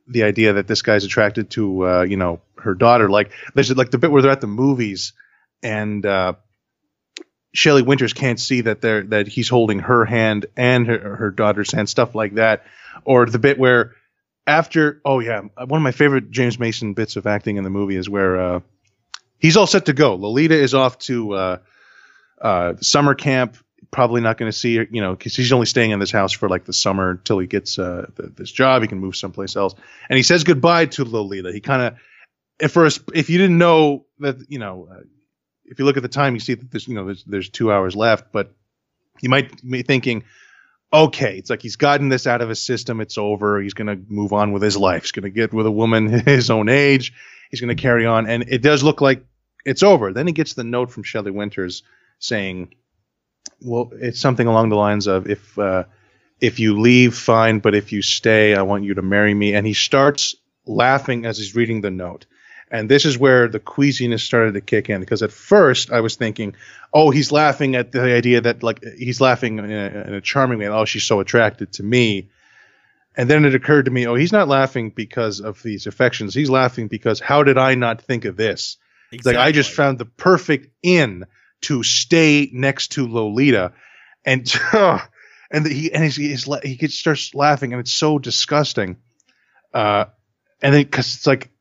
[0.08, 3.10] the idea that this guy's attracted to uh, you know her daughter.
[3.10, 5.14] Like there's like the bit where they're at the movies
[5.64, 6.34] and uh,
[7.54, 11.72] Shelley Winters can't see that they're that he's holding her hand and her, her daughter's
[11.72, 12.66] hand, stuff like that.
[13.04, 13.94] Or the bit where
[14.46, 17.96] after oh yeah, one of my favorite James Mason bits of acting in the movie
[17.96, 18.60] is where uh,
[19.40, 20.16] he's all set to go.
[20.16, 21.58] Lolita is off to uh,
[22.42, 23.58] uh, summer camp
[23.92, 26.32] probably not going to see her, you know, because he's only staying in this house
[26.32, 28.82] for like the summer until he gets uh, this job.
[28.82, 29.76] He can move someplace else.
[30.10, 31.52] And he says goodbye to Lolita.
[31.52, 31.96] He kind of,
[32.60, 35.02] at first, if you didn't know that, you know, uh,
[35.66, 37.72] if you look at the time, you see that there's, you know, there's, there's two
[37.72, 38.54] hours left, but
[39.22, 40.24] you might be thinking,
[40.94, 43.02] okay, it's like he's gotten this out of his system.
[43.02, 43.62] It's over.
[43.62, 45.04] He's going to move on with his life.
[45.04, 47.14] He's going to get with a woman his own age.
[47.52, 48.28] He's going to carry on.
[48.28, 49.26] And it does look like
[49.66, 50.14] it's over.
[50.14, 51.84] Then he gets the note from Shelley Winters
[52.20, 52.76] saying,
[53.62, 55.86] "Well, it's something along the lines of if uh,
[56.40, 59.66] if you leave, fine, but if you stay, I want you to marry me." And
[59.66, 62.26] he starts laughing as he's reading the note.
[62.72, 66.16] And this is where the queasiness started to kick in because at first I was
[66.16, 66.56] thinking,
[66.94, 70.60] oh, he's laughing at the idea that like he's laughing in a, in a charming
[70.60, 70.68] way.
[70.68, 72.30] Oh, she's so attracted to me.
[73.16, 76.34] And then it occurred to me, oh, he's not laughing because of these affections.
[76.34, 78.78] He's laughing because how did I not think of this?
[79.12, 79.38] Exactly.
[79.38, 81.26] Like I just found the perfect in
[81.62, 83.74] to stay next to Lolita,
[84.24, 84.52] and
[85.52, 88.98] and he and he's, he's, he gets starts laughing, and it's so disgusting.
[89.74, 90.06] Uh,
[90.62, 91.52] and then because it's like,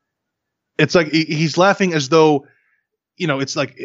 [0.78, 2.46] it's like he's laughing as though,
[3.16, 3.76] you know, it's like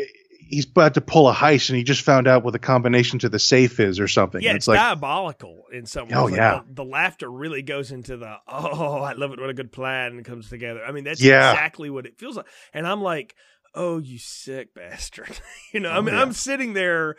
[0.50, 3.30] he's about to pull a heist and he just found out what the combination to
[3.30, 4.42] the safe is or something.
[4.42, 6.18] Yeah, it's, it's like, diabolical in some ways.
[6.18, 9.50] Oh like yeah, the, the, laughter really goes into the oh, I love it when
[9.50, 10.84] a good plan comes together.
[10.84, 11.52] I mean, that's yeah.
[11.52, 12.48] exactly what it feels like.
[12.74, 13.36] And I'm like,
[13.76, 15.40] oh, you sick bastard.
[15.74, 16.24] you know, I mean, oh, yeah.
[16.24, 17.16] I'm sitting there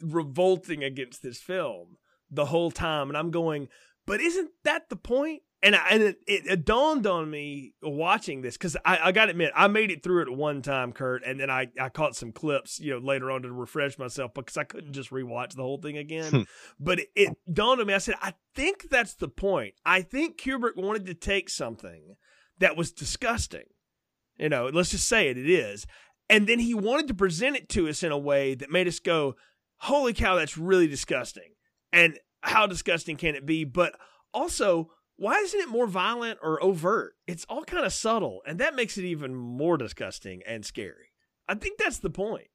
[0.00, 1.96] revolting against this film
[2.30, 3.68] the whole time, and I'm going,
[4.06, 5.42] but isn't that the point?
[5.64, 9.26] and, I, and it, it, it, dawned on me watching this because I, I got
[9.26, 12.14] to admit I made it through it one time, Kurt, and then I, I caught
[12.14, 15.62] some clips you know later on to refresh myself because I couldn't just rewatch the
[15.62, 16.30] whole thing again.
[16.30, 16.42] Hmm.
[16.78, 17.94] but it, it dawned on me.
[17.94, 19.74] I said I think that's the point.
[19.86, 22.16] I think Kubrick wanted to take something
[22.58, 23.64] that was disgusting,
[24.38, 25.86] you know, let's just say it, it is,
[26.28, 28.98] and then he wanted to present it to us in a way that made us
[28.98, 29.36] go,
[29.78, 31.54] "Holy cow, that's really disgusting!"
[31.92, 33.64] And how disgusting can it be?
[33.64, 33.94] But
[34.32, 37.14] also why isn't it more violent or overt?
[37.26, 41.12] It's all kind of subtle, and that makes it even more disgusting and scary.
[41.48, 42.48] I think that's the point.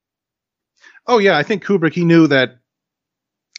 [1.08, 2.58] Oh yeah, I think Kubrick he knew that.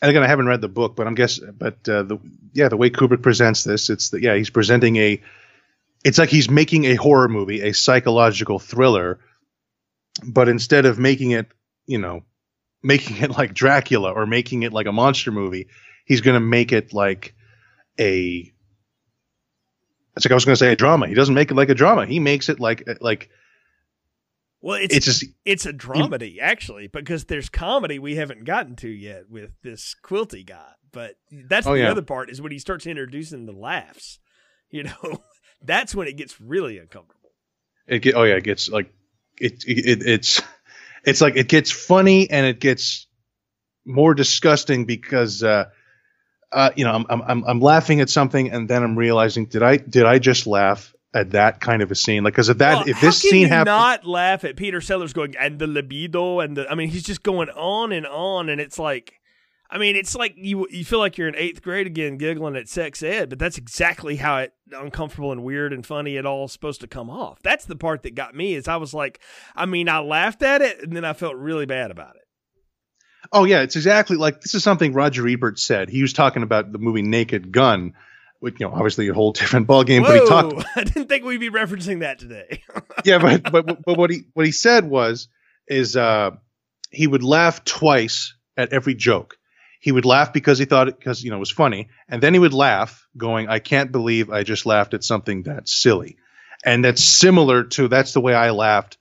[0.03, 1.55] And again, I haven't read the book, but I'm guessing.
[1.57, 2.19] But uh, the
[2.53, 5.23] yeah, the way Kubrick presents this, it's the, yeah, he's presenting a.
[6.05, 9.21] It's like he's making a horror movie, a psychological thriller,
[10.27, 11.47] but instead of making it,
[11.87, 12.23] you know,
[12.83, 15.69] making it like Dracula or making it like a monster movie,
[16.05, 17.35] he's going to make it like
[17.99, 18.51] a
[20.17, 21.07] it's like I was going to say a drama.
[21.07, 22.07] He doesn't make it like a drama.
[22.07, 23.31] He makes it like like.
[24.61, 28.89] Well, it's it's, just, it's a dramedy actually because there's comedy we haven't gotten to
[28.89, 30.73] yet with this Quilty guy.
[30.93, 31.91] But that's oh, the yeah.
[31.91, 34.19] other part is when he starts introducing the laughs.
[34.69, 34.93] You know,
[35.63, 37.31] that's when it gets really uncomfortable.
[37.87, 38.93] It get oh yeah, it gets like
[39.39, 40.43] it, it it's
[41.05, 43.07] it's like it gets funny and it gets
[43.85, 45.67] more disgusting because uh,
[46.53, 49.77] uh, you know, I'm, I'm I'm laughing at something, and then I'm realizing, did I
[49.77, 52.25] did I just laugh at that kind of a scene?
[52.25, 55.37] Like, because if that well, if this scene happens, not laugh at Peter Sellers going
[55.39, 58.79] and the libido and the, I mean, he's just going on and on, and it's
[58.79, 59.20] like,
[59.73, 62.69] I mean, it's like you you feel like you're in eighth grade again, giggling at
[62.69, 66.81] sex ed, but that's exactly how it uncomfortable and weird and funny it all supposed
[66.81, 67.41] to come off.
[67.43, 68.55] That's the part that got me.
[68.55, 69.21] Is I was like,
[69.55, 72.23] I mean, I laughed at it, and then I felt really bad about it.
[73.33, 75.89] Oh yeah, it's exactly like this is something Roger Ebert said.
[75.89, 77.93] He was talking about the movie Naked Gun,
[78.41, 80.03] which you know obviously a whole different ballgame.
[80.03, 80.67] But he talked.
[80.77, 82.63] I didn't think we'd be referencing that today.
[83.05, 85.29] yeah, but, but but what he what he said was
[85.69, 86.33] is uh,
[86.91, 89.37] he would laugh twice at every joke.
[89.81, 92.35] He would laugh because he thought it because you know it was funny, and then
[92.35, 96.19] he would laugh, going, "I can't believe I just laughed at something that's silly,"
[96.65, 98.99] and that's similar to that's the way I laughed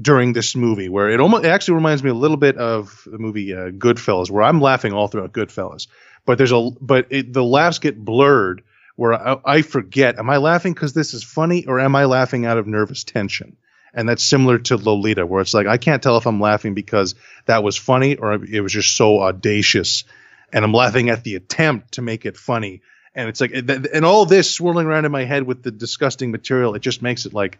[0.00, 3.18] during this movie, where it almost it actually reminds me a little bit of the
[3.18, 5.86] movie uh, Goodfellas, where I'm laughing all throughout Goodfellas,
[6.26, 8.62] but there's a but it, the laughs get blurred
[8.96, 12.44] where I, I forget, am I laughing because this is funny or am I laughing
[12.44, 13.56] out of nervous tension?
[13.94, 17.14] And that's similar to Lolita, where it's like I can't tell if I'm laughing because
[17.46, 20.04] that was funny or it was just so audacious,
[20.52, 22.80] and I'm laughing at the attempt to make it funny.
[23.14, 26.74] And it's like, and all this swirling around in my head with the disgusting material,
[26.74, 27.58] it just makes it like,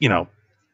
[0.00, 0.26] you know,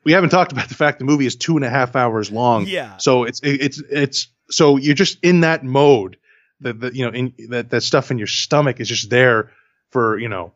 [0.05, 2.67] we haven't talked about the fact the movie is two and a half hours long.
[2.67, 2.97] Yeah.
[2.97, 6.17] So it's it's it's so you're just in that mode
[6.61, 9.51] that the you know in that that stuff in your stomach is just there
[9.91, 10.53] for you know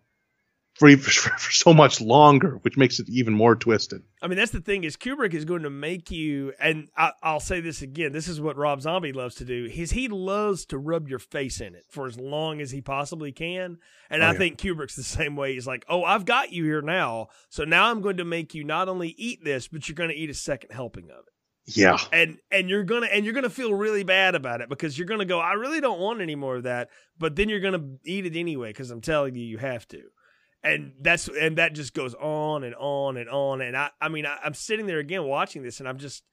[0.78, 4.02] for, for, for, so much longer, which makes it even more twisted.
[4.20, 7.40] I mean, that's the thing is Kubrick is going to make you, and I, will
[7.40, 8.12] say this again.
[8.12, 9.66] This is what Rob Zombie loves to do.
[9.72, 13.33] Is he loves to rub your face in it for as long as he possibly
[13.33, 13.79] can.
[14.10, 14.38] And oh, I yeah.
[14.38, 15.54] think Kubrick's the same way.
[15.54, 18.64] He's like, oh, I've got you here now, so now I'm going to make you
[18.64, 21.33] not only eat this, but you're going to eat a second helping of it.
[21.68, 21.98] Yeah.
[22.12, 25.24] And and you're gonna and you're gonna feel really bad about it because you're gonna
[25.24, 28.37] go, I really don't want any more of that, but then you're gonna eat it
[28.37, 30.02] anyway because I'm telling you you have to
[30.63, 34.27] and that's and that just goes on and on and on and i i mean
[34.27, 36.25] I, i'm sitting there again watching this and i'm just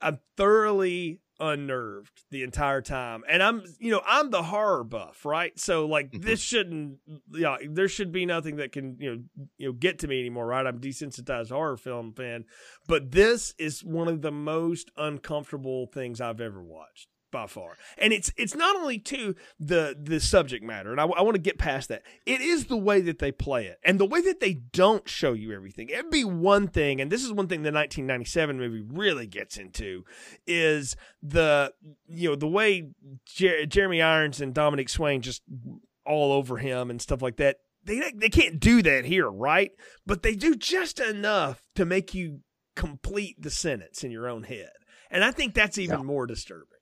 [0.00, 3.22] i'm thoroughly unnerved the entire time.
[3.28, 5.58] And I'm, you know, I'm the horror buff, right?
[5.58, 6.26] So like mm-hmm.
[6.26, 6.98] this shouldn't,
[7.32, 9.22] yeah, you know, there should be nothing that can, you know,
[9.56, 10.66] you know, get to me anymore, right?
[10.66, 12.44] I'm desensitized horror film fan,
[12.86, 17.76] but this is one of the most uncomfortable things I've ever watched by far.
[17.96, 21.40] And it's it's not only to the the subject matter, and I, I want to
[21.40, 22.02] get past that.
[22.26, 25.32] It is the way that they play it, and the way that they don't show
[25.32, 25.88] you everything.
[25.88, 30.04] It'd be one thing, and this is one thing the 1997 movie really gets into,
[30.46, 31.72] is the
[32.08, 32.90] you know the way
[33.26, 35.42] Jer- Jeremy Irons and Dominique Swain just
[36.04, 37.58] all over him and stuff like that.
[37.84, 39.70] They they can't do that here, right?
[40.06, 42.40] But they do just enough to make you
[42.78, 44.70] complete the sentence in your own head.
[45.10, 46.04] And I think that's even yeah.
[46.04, 46.77] more disturbing.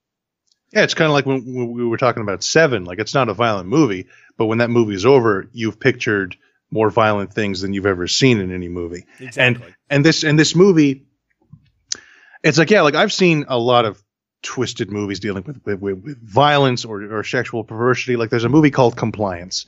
[0.73, 2.85] Yeah, it's kind of like when, when, we were talking about Seven.
[2.85, 4.07] Like, it's not a violent movie,
[4.37, 6.37] but when that movie is over, you've pictured
[6.71, 9.07] more violent things than you've ever seen in any movie.
[9.21, 9.67] Exactly.
[9.67, 11.07] And and this and this movie,
[12.43, 14.03] it's like yeah, like I've seen a lot of
[14.43, 18.17] twisted movies dealing with with, with, violence or, or sexual perversity.
[18.17, 19.67] Like there's a movie called Compliance.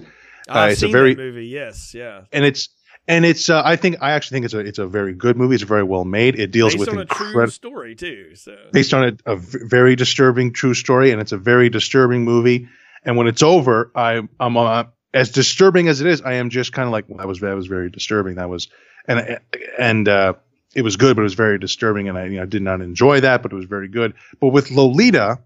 [0.48, 1.46] I've uh, it's seen a very, movie.
[1.46, 2.22] Yes, yeah.
[2.32, 2.68] And it's
[3.08, 5.54] and it's uh, I think I actually think it's a it's a very good movie.
[5.54, 6.38] It's very well made.
[6.38, 8.34] It deals based with incredible story too.
[8.34, 12.68] So based on a, a very disturbing true story, and it's a very disturbing movie.
[13.02, 14.84] And when it's over, I I'm uh,
[15.14, 16.20] as disturbing as it is.
[16.20, 18.34] I am just kind of like well, that was that was very disturbing.
[18.34, 18.68] That was
[19.06, 19.40] and
[19.78, 20.34] and uh,
[20.74, 23.20] it was good, but it was very disturbing, and I you know, did not enjoy
[23.20, 24.14] that, but it was very good.
[24.38, 25.38] But with Lolita,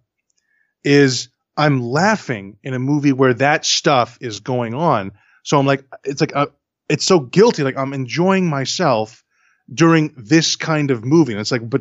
[0.83, 5.13] is I'm laughing in a movie where that stuff is going on.
[5.45, 6.49] So I'm like, it's like a,
[6.93, 7.63] it's so guilty.
[7.63, 9.25] Like I'm enjoying myself
[9.73, 11.33] during this kind of movie.
[11.33, 11.81] And it's like, but,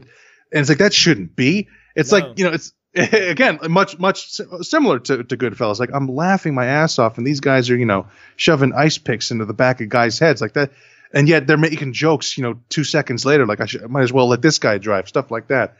[0.53, 1.67] and it's like, that shouldn't be.
[1.97, 2.19] It's no.
[2.19, 5.81] like, you know, it's, again, much, much similar to, to Goodfellas.
[5.81, 8.07] Like I'm laughing my ass off and these guys are, you know,
[8.37, 10.71] shoving ice picks into the back of guys' heads like that.
[11.13, 14.03] And yet they're making jokes, you know, two seconds later, like I, should, I might
[14.03, 15.75] as well let this guy drive, stuff like that.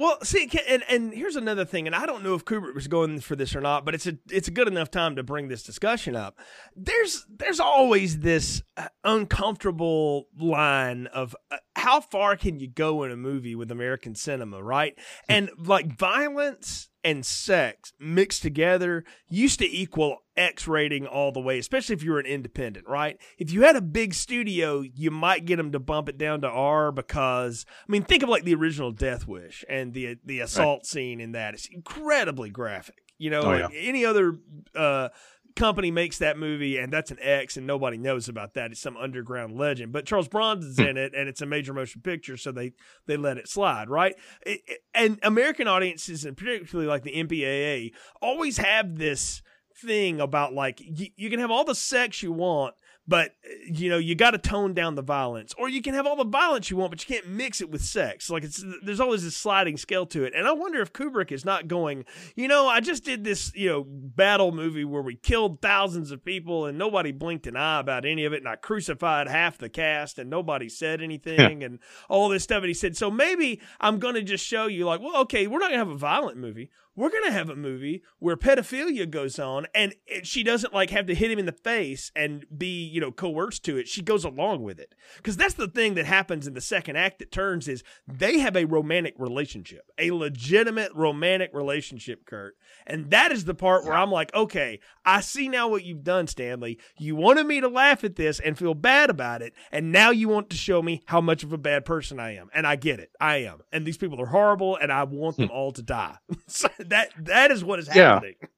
[0.00, 3.20] Well, see, and and here's another thing, and I don't know if Kubrick was going
[3.20, 5.62] for this or not, but it's a it's a good enough time to bring this
[5.62, 6.38] discussion up.
[6.74, 13.10] There's there's always this uh, uncomfortable line of uh, how far can you go in
[13.10, 14.98] a movie with American cinema, right?
[15.28, 21.58] And like violence and sex mixed together used to equal X rating all the way,
[21.58, 23.18] especially if you were an independent, right?
[23.38, 26.48] If you had a big studio, you might get them to bump it down to
[26.48, 30.80] R because, I mean, think of like the original Death Wish and the the assault
[30.80, 30.86] right.
[30.86, 31.54] scene in that.
[31.54, 33.02] It's incredibly graphic.
[33.18, 33.80] You know, oh, like yeah.
[33.80, 34.38] any other
[34.74, 35.10] uh,
[35.56, 38.70] company makes that movie and that's an X and nobody knows about that.
[38.70, 39.92] It's some underground legend.
[39.92, 40.86] But Charles Bronson's hmm.
[40.86, 42.72] in it and it's a major motion picture, so they
[43.06, 44.14] they let it slide, right?
[44.44, 49.42] It, it, and American audiences and particularly like the MPAA always have this
[49.76, 52.74] thing about like you can have all the sex you want
[53.10, 53.34] but
[53.66, 56.24] you know you got to tone down the violence or you can have all the
[56.24, 58.30] violence you want but you can't mix it with sex.
[58.30, 60.32] Like it's there's always this sliding scale to it.
[60.34, 62.04] And i wonder if kubrick is not going
[62.36, 66.24] you know i just did this you know battle movie where we killed thousands of
[66.24, 69.68] people and nobody blinked an eye about any of it and i crucified half the
[69.68, 71.66] cast and nobody said anything yeah.
[71.66, 72.58] and all this stuff.
[72.58, 75.58] And he said so maybe i'm going to just show you like well okay we're
[75.58, 79.08] not going to have a violent movie we're going to have a movie where pedophilia
[79.08, 82.84] goes on and she doesn't like have to hit him in the face and be,
[82.84, 83.88] you know, coerced to it.
[83.88, 84.94] She goes along with it.
[85.16, 88.56] Because that's the thing that happens in the second act that turns is they have
[88.56, 92.56] a romantic relationship, a legitimate romantic relationship, Kurt.
[92.86, 96.26] And that is the part where I'm like, okay, I see now what you've done,
[96.26, 96.78] Stanley.
[96.98, 99.54] You wanted me to laugh at this and feel bad about it.
[99.70, 102.50] And now you want to show me how much of a bad person I am.
[102.52, 103.10] And I get it.
[103.20, 103.60] I am.
[103.72, 106.16] And these people are horrible and I want them all to die.
[106.88, 108.34] that that is what is happening.
[108.40, 108.48] Yeah.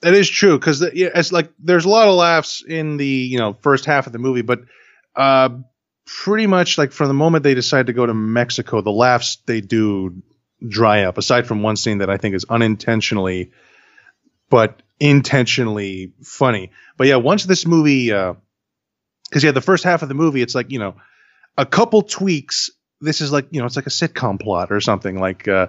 [0.00, 3.38] That is true because yeah, it's like there's a lot of laughs in the you
[3.38, 4.60] know first half of the movie, but
[5.16, 5.50] uh,
[6.06, 9.60] pretty much like from the moment they decide to go to Mexico, the laughs they
[9.60, 10.22] do
[10.66, 11.18] dry up.
[11.18, 13.50] Aside from one scene that I think is unintentionally,
[14.48, 16.70] but intentionally funny.
[16.96, 18.36] But yeah, once this movie, because
[19.34, 20.94] uh, yeah, the first half of the movie, it's like you know
[21.56, 22.70] a couple tweaks.
[23.00, 25.48] This is like you know it's like a sitcom plot or something like.
[25.48, 25.68] Uh,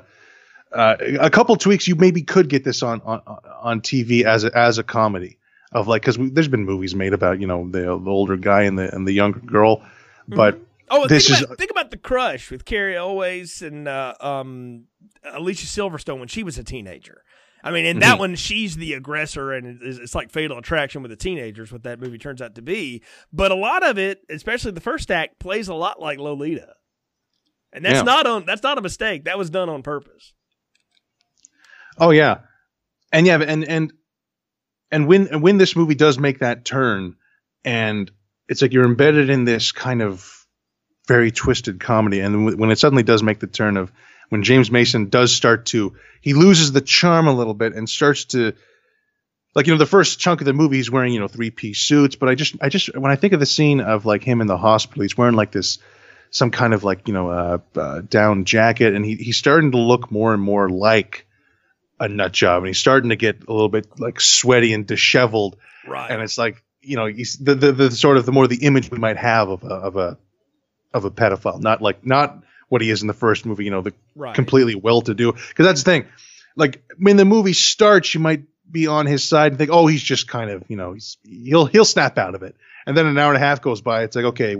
[0.71, 3.21] uh, a couple tweaks, you maybe could get this on on,
[3.61, 5.37] on TV as a, as a comedy
[5.71, 8.77] of like because there's been movies made about you know the, the, older guy and
[8.77, 10.35] the and the younger girl, mm-hmm.
[10.35, 10.59] but
[10.89, 14.85] oh, this think is about, think about the Crush with Cary Elwes and uh, um,
[15.23, 17.23] Alicia Silverstone when she was a teenager.
[17.61, 18.19] I mean, in that mm-hmm.
[18.19, 21.73] one, she's the aggressor, and it's, it's like Fatal Attraction with the teenagers.
[21.73, 23.03] What that movie turns out to be,
[23.33, 26.73] but a lot of it, especially the first act, plays a lot like Lolita,
[27.73, 28.03] and that's yeah.
[28.03, 29.25] not on that's not a mistake.
[29.25, 30.33] That was done on purpose.
[31.99, 32.39] Oh yeah,
[33.11, 33.93] and yeah, and and
[34.91, 37.15] and when and when this movie does make that turn,
[37.63, 38.11] and
[38.47, 40.45] it's like you're embedded in this kind of
[41.07, 43.91] very twisted comedy, and when it suddenly does make the turn of
[44.29, 48.25] when James Mason does start to he loses the charm a little bit and starts
[48.25, 48.53] to
[49.55, 51.79] like you know the first chunk of the movie he's wearing you know three piece
[51.79, 54.41] suits but i just i just when i think of the scene of like him
[54.41, 55.79] in the hospital he's wearing like this
[56.31, 59.77] some kind of like you know uh, uh, down jacket and he, he's starting to
[59.77, 61.25] look more and more like
[61.99, 65.57] a nut job and he's starting to get a little bit like sweaty and disheveled.
[65.87, 66.11] Right.
[66.11, 68.89] and it's like you know he's the, the the sort of the more the image
[68.89, 70.17] we might have of a of a
[70.93, 71.59] of a pedophile.
[71.59, 74.35] Not like not what he is in the first movie you know the right.
[74.35, 76.05] completely well to do because that's the thing.
[76.55, 80.03] Like when the movie starts you might be on his side and think oh he's
[80.03, 82.55] just kind of you know he's he'll he'll snap out of it.
[82.85, 84.55] And then an hour and a half goes by it's like okay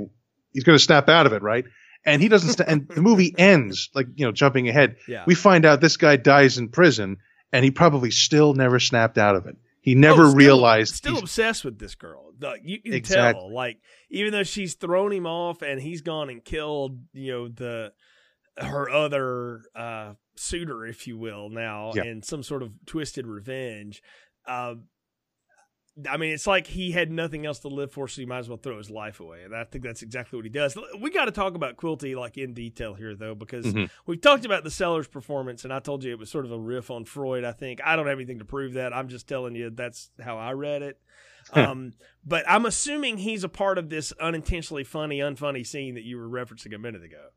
[0.53, 1.65] he's going to snap out of it right?
[2.05, 4.97] And he doesn't sta- and the movie ends like you know jumping ahead.
[5.07, 5.23] Yeah.
[5.25, 7.17] we find out this guy dies in prison
[7.51, 11.17] and he probably still never snapped out of it he never Oh, still- realized Still
[11.19, 12.33] obsessed with this girl.
[12.61, 13.41] You can Exactly.
[13.41, 13.53] tell.
[13.53, 13.77] Like
[14.09, 17.93] even though she's thrown him off and he's gone and killed, you know, the
[18.57, 22.03] her other uh, suitor, if you will, now Yeah.
[22.03, 24.01] in some sort of twisted revenge.
[24.45, 24.83] Um,
[26.07, 28.49] I mean, it's like he had nothing else to live for, so he might as
[28.49, 29.43] well throw his life away.
[29.43, 30.77] And I think that's exactly what he does.
[30.99, 33.89] We got to talk about Quilty like in detail here, though, because Mhm.
[34.05, 36.59] we've talked about the Sellers performance, and I told you it was sort of a
[36.59, 37.43] riff on Freud.
[37.43, 38.93] I think I don't have anything to prove that.
[38.93, 40.99] I'm just telling you that's how I read it.
[41.53, 41.93] um,
[42.23, 46.29] but I'm assuming he's a part of this unintentionally funny, unfunny scene that you were
[46.29, 47.29] referencing a minute ago.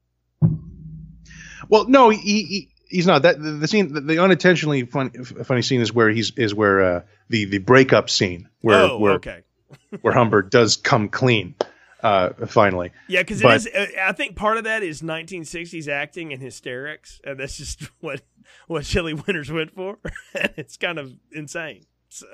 [1.69, 3.23] Well, no, he, he he's not.
[3.23, 6.81] That the, the scene, the, the unintentionally funny, funny scene is where he's is where
[6.83, 9.43] uh, the the breakup scene where oh, where okay.
[10.03, 11.55] where Humbert does come clean,
[12.03, 12.93] uh, finally.
[13.09, 13.67] Yeah, because it is.
[13.67, 18.23] uh, I think part of that is 1960s acting and hysterics, and that's just what
[18.69, 19.99] what Shelley Winters went for.
[20.35, 21.87] it's kind of insane.
[22.11, 22.27] So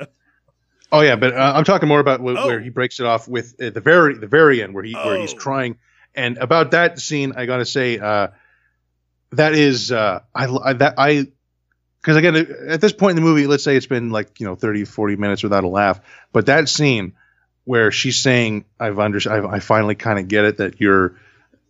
[0.91, 2.47] Oh yeah, but uh, I'm talking more about Oh.
[2.47, 5.19] where he breaks it off with at the very the very end where he where
[5.21, 5.37] he's Oh.
[5.37, 5.79] crying.
[6.15, 8.29] And about that scene, I gotta say, uh,
[9.33, 11.27] that is uh, I, I that I
[12.01, 12.37] because again
[12.69, 15.17] at this point in the movie, let's say it's been like you know 30, 40
[15.17, 16.01] minutes without a laugh,
[16.33, 17.15] but that scene
[17.65, 21.17] where she's saying, "I've under I, I finally kind of get it that you're."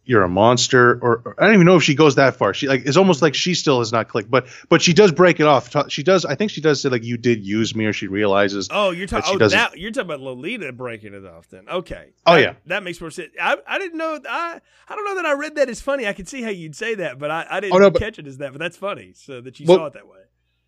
[0.08, 2.54] You're a monster, or, or I don't even know if she goes that far.
[2.54, 5.38] She like it's almost like she still has not clicked, but but she does break
[5.38, 5.70] it off.
[5.90, 6.24] She does.
[6.24, 9.06] I think she does say like you did use me, or she realizes Oh, you're
[9.06, 9.34] talking.
[9.34, 11.48] Oh, doesn't- you're talking about Lolita breaking it off.
[11.50, 12.08] Then okay.
[12.26, 12.52] Oh, That- yeah.
[12.66, 13.32] that makes more sense.
[13.38, 14.18] I, I didn't know.
[14.26, 16.06] I I don't know that I read that as funny.
[16.06, 18.00] I could see how you'd say that, but I, I oh, didn't Oh, no, but-
[18.00, 18.52] catch it as that.
[18.52, 19.12] But that's funny.
[19.14, 20.20] So that you Well- saw it that way.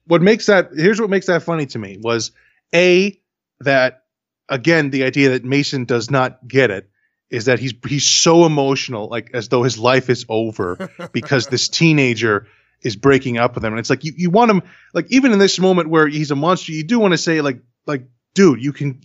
[0.05, 2.33] what makes that here's what makes that funny to me was
[2.75, 3.19] a
[3.61, 4.03] that
[4.51, 6.90] again the idea that Mason does not get it
[7.31, 11.69] is that he's he's so emotional like as though his life is over because this
[11.69, 12.47] teenager
[12.83, 13.73] is breaking up with him.
[13.73, 14.63] And it's like you, you want him
[14.93, 17.63] like even in this moment where he's a monster you do want to say like
[17.87, 18.05] like
[18.35, 19.01] dude you can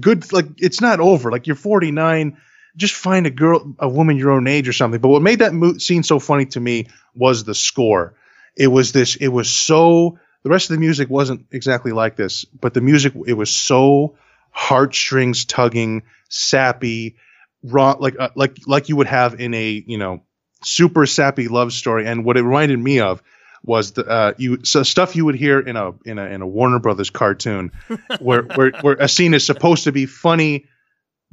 [0.00, 1.30] good like it's not over.
[1.30, 2.36] Like you're 49
[2.76, 5.00] just find a girl a woman your own age or something.
[5.00, 8.14] But what made that mo- scene so funny to me was the score.
[8.54, 12.44] It was this it was so the rest of the music wasn't exactly like this
[12.44, 14.16] but the music it was so
[14.50, 17.16] heartstrings tugging sappy
[17.62, 20.22] raw like uh, like like you would have in a you know
[20.62, 22.06] super sappy love story.
[22.06, 23.22] And what it reminded me of
[23.62, 26.46] was the uh, you so stuff you would hear in a in a in a
[26.46, 27.72] Warner Brothers cartoon
[28.20, 30.66] where where where a scene is supposed to be funny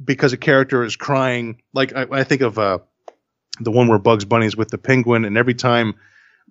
[0.02, 1.62] because a character is crying.
[1.72, 2.78] Like I, I think of uh
[3.60, 5.94] the one where Bugs Bunny is with the penguin and every time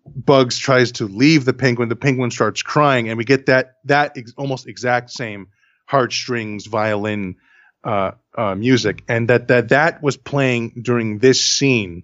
[0.06, 4.18] Bugs tries to leave the penguin the penguin starts crying and we get that that
[4.18, 5.48] ex- almost exact same
[5.86, 7.36] heartstrings violin
[7.84, 12.04] uh, uh, music, and that that that was playing during this scene,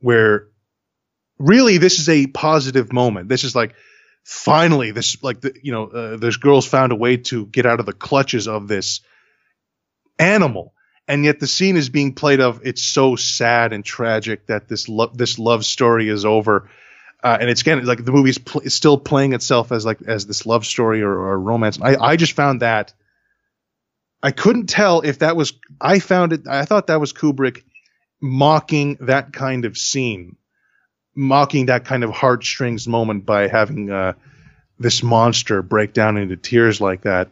[0.00, 0.48] where
[1.38, 3.28] really this is a positive moment.
[3.28, 3.74] This is like
[4.22, 7.80] finally this like the, you know uh, those girls found a way to get out
[7.80, 9.00] of the clutches of this
[10.18, 10.72] animal,
[11.08, 14.88] and yet the scene is being played of it's so sad and tragic that this
[14.88, 16.70] love this love story is over.
[17.22, 20.26] Uh, and it's again like the movie's pl- is still playing itself as like as
[20.26, 21.78] this love story or, or romance.
[21.80, 22.92] I, I just found that
[24.24, 27.62] I couldn't tell if that was I found it I thought that was Kubrick
[28.22, 30.36] mocking that kind of scene,
[31.14, 34.14] mocking that kind of heartstrings moment by having uh,
[34.78, 37.28] this monster break down into tears like that.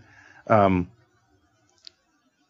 [0.46, 0.90] Um,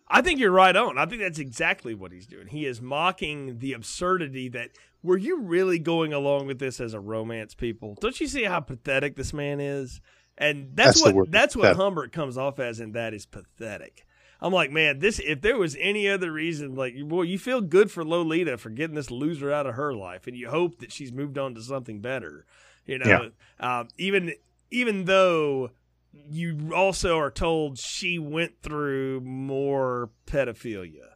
[0.08, 0.98] I think you're right on.
[0.98, 2.48] I think that's exactly what he's doing.
[2.48, 4.70] He is mocking the absurdity that
[5.04, 7.96] were you really going along with this as a romance, people?
[8.00, 10.00] Don't you see how pathetic this man is?
[10.36, 11.76] And that's, That's what that's what.
[11.76, 14.04] Humbert comes off as, and that is pathetic.
[14.42, 17.92] I'm like, man, this if there was any other reason, like, boy, you feel good
[17.92, 21.12] for Lolita for getting this loser out of her life, and you hope that she's
[21.12, 22.44] moved on to something better.
[22.84, 23.30] You know,
[23.60, 24.32] um, even
[24.72, 25.70] even though
[26.12, 31.12] you also are told she went through more pedophilia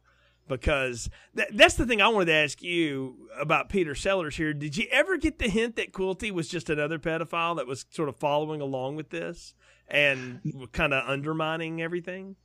[0.47, 4.53] because th- that's the thing I wanted to ask you about Peter Sellers here.
[4.53, 8.07] Did you ever get the hint that Quilty was just another pedophile that was sort
[8.07, 9.53] of following along with this
[9.87, 12.37] and kind of undermining everything?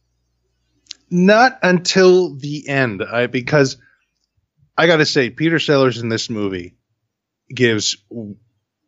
[1.13, 3.77] Not until the end, I, because
[4.77, 6.75] I got to say, Peter Sellers in this movie
[7.55, 7.99] gives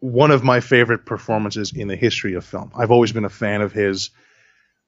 [0.01, 2.73] one of my favorite performances in the history of film.
[2.75, 4.11] I've always been a fan of his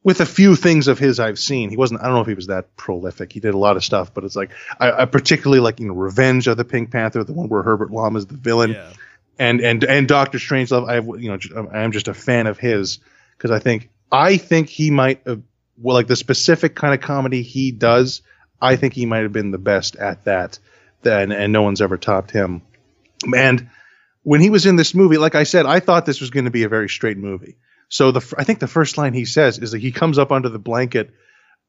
[0.03, 2.01] with a few things of his I've seen, he wasn't.
[2.01, 3.33] I don't know if he was that prolific.
[3.33, 5.95] He did a lot of stuff, but it's like I, I particularly like you know
[5.95, 8.93] Revenge of the Pink Panther, the one where Herbert Lom is the villain, yeah.
[9.39, 10.89] and and and Doctor Strangelove.
[10.89, 13.01] I you know I am just a fan of his
[13.37, 15.43] because I think I think he might have
[15.81, 18.23] well like the specific kind of comedy he does.
[18.61, 20.59] I think he might have been the best at that,
[21.03, 22.63] then and no one's ever topped him.
[23.35, 23.71] And
[24.23, 26.51] when he was in this movie, like I said, I thought this was going to
[26.51, 27.57] be a very straight movie.
[27.89, 30.49] So the I think the first line he says is that he comes up under
[30.49, 31.15] the blanket,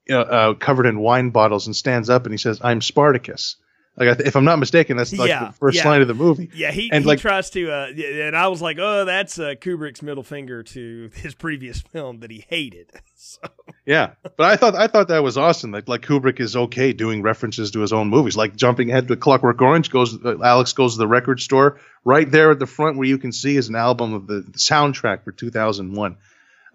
[0.09, 3.57] uh, uh, covered in wine bottles, and stands up and he says, "I'm Spartacus."
[3.97, 5.87] Like if I'm not mistaken, that's like yeah, the first yeah.
[5.87, 6.51] line of the movie.
[6.53, 9.55] Yeah, he, and he like, tries to, uh, and I was like, oh, that's uh,
[9.59, 12.91] Kubrick's middle finger to his previous film that he hated.
[13.19, 13.41] So.
[13.83, 15.71] Yeah, but I thought I thought that was awesome.
[15.71, 19.17] Like like Kubrick is okay doing references to his own movies, like jumping ahead to
[19.17, 19.89] Clockwork Orange.
[19.89, 23.17] Goes uh, Alex goes to the record store right there at the front where you
[23.17, 26.17] can see is an album of the, the soundtrack for 2001.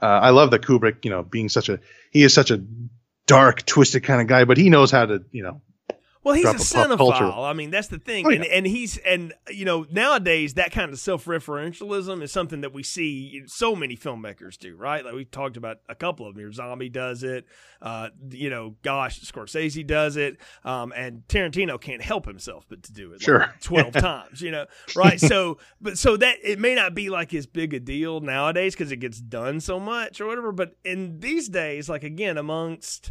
[0.02, 1.78] Uh, I love that Kubrick, you know, being such a
[2.10, 2.62] he is such a
[3.26, 5.62] dark, twisted kind of guy, but he knows how to, you know,
[6.24, 7.44] well, he's a, cinephile.
[7.44, 8.36] I mean, that's the thing, oh, yeah.
[8.36, 12.82] and and he's and you know nowadays that kind of self-referentialism is something that we
[12.84, 15.04] see so many filmmakers do, right?
[15.04, 16.52] Like we talked about a couple of them here.
[16.52, 17.46] Zombie does it.
[17.80, 22.92] Uh, you know, gosh, Scorsese does it, um, and Tarantino can't help himself but to
[22.92, 23.22] do it.
[23.22, 24.40] Sure, like twelve times.
[24.40, 25.18] You know, right?
[25.18, 28.92] So, but so that it may not be like as big a deal nowadays because
[28.92, 30.52] it gets done so much or whatever.
[30.52, 33.10] But in these days, like again, amongst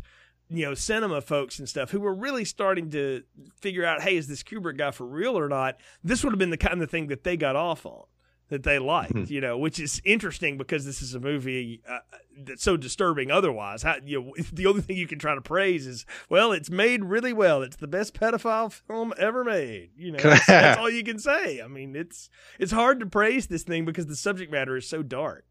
[0.52, 3.24] you know, cinema folks and stuff who were really starting to
[3.56, 5.78] figure out, hey, is this Kubrick guy for real or not?
[6.04, 8.04] This would have been the kind of thing that they got off on,
[8.50, 9.32] that they liked, mm-hmm.
[9.32, 12.00] you know, which is interesting because this is a movie uh,
[12.38, 13.84] that's so disturbing otherwise.
[13.84, 17.06] How, you know, the only thing you can try to praise is, well, it's made
[17.06, 17.62] really well.
[17.62, 19.92] It's the best pedophile film ever made.
[19.96, 21.62] You know, that's, that's all you can say.
[21.62, 22.30] I mean, it's
[22.60, 25.46] it's hard to praise this thing because the subject matter is so dark.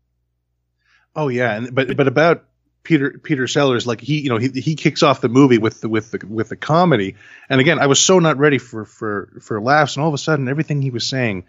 [1.17, 2.45] Oh yeah, and but but, but about
[2.83, 5.89] Peter Peter Sellers like he you know he he kicks off the movie with the
[5.89, 7.17] with the with the comedy.
[7.49, 10.19] And again I was so not ready for for for laughs and all of a
[10.19, 11.45] sudden everything he was saying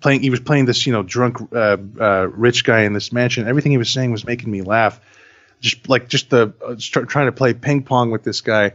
[0.00, 3.48] playing he was playing this you know drunk uh, uh, rich guy in this mansion
[3.48, 5.00] everything he was saying was making me laugh.
[5.60, 8.72] Just like just the uh, trying to play ping pong with this guy.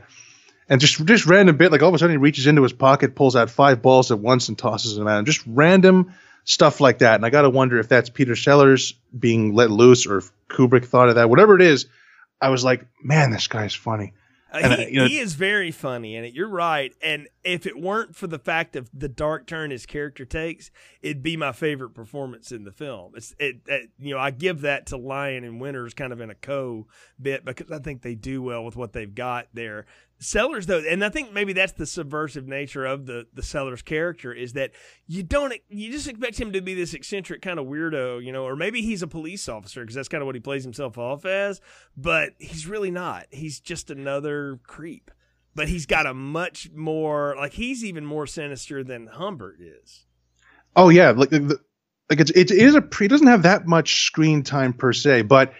[0.67, 3.13] And just just random bit like all of a sudden he reaches into his pocket
[3.13, 6.13] pulls out five balls at once and tosses them out just random
[6.43, 7.15] stuff like that.
[7.15, 10.85] And I got to wonder if that's Peter Sellers being let loose or if Kubrick
[10.85, 11.29] thought of that.
[11.29, 11.87] Whatever it is,
[12.41, 14.13] I was like, man, this guy's funny.
[14.51, 16.33] Uh, he, I, you know, he is very funny in it.
[16.33, 16.93] You're right.
[17.01, 20.71] And if it weren't for the fact of the dark turn his character takes,
[21.01, 23.13] it'd be my favorite performance in the film.
[23.15, 26.29] It's it, it, you know I give that to Lyon and Winters kind of in
[26.29, 26.87] a co
[27.21, 29.85] bit because I think they do well with what they've got there.
[30.23, 34.31] Sellers though, and I think maybe that's the subversive nature of the the Sellers character
[34.31, 34.71] is that
[35.07, 38.45] you don't you just expect him to be this eccentric kind of weirdo, you know,
[38.45, 41.25] or maybe he's a police officer because that's kind of what he plays himself off
[41.25, 41.59] as,
[41.97, 43.25] but he's really not.
[43.31, 45.09] He's just another creep.
[45.53, 50.05] But he's got a much more like he's even more sinister than Humbert is.
[50.75, 54.71] Oh yeah, like like it's it is a he doesn't have that much screen time
[54.71, 55.51] per se, but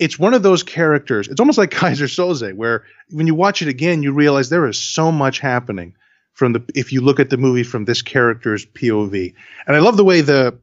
[0.00, 1.28] it's one of those characters.
[1.28, 4.78] It's almost like Keyser Söze, where when you watch it again, you realize there is
[4.78, 5.94] so much happening
[6.32, 9.34] from the if you look at the movie from this character's POV.
[9.66, 10.58] And I love the way the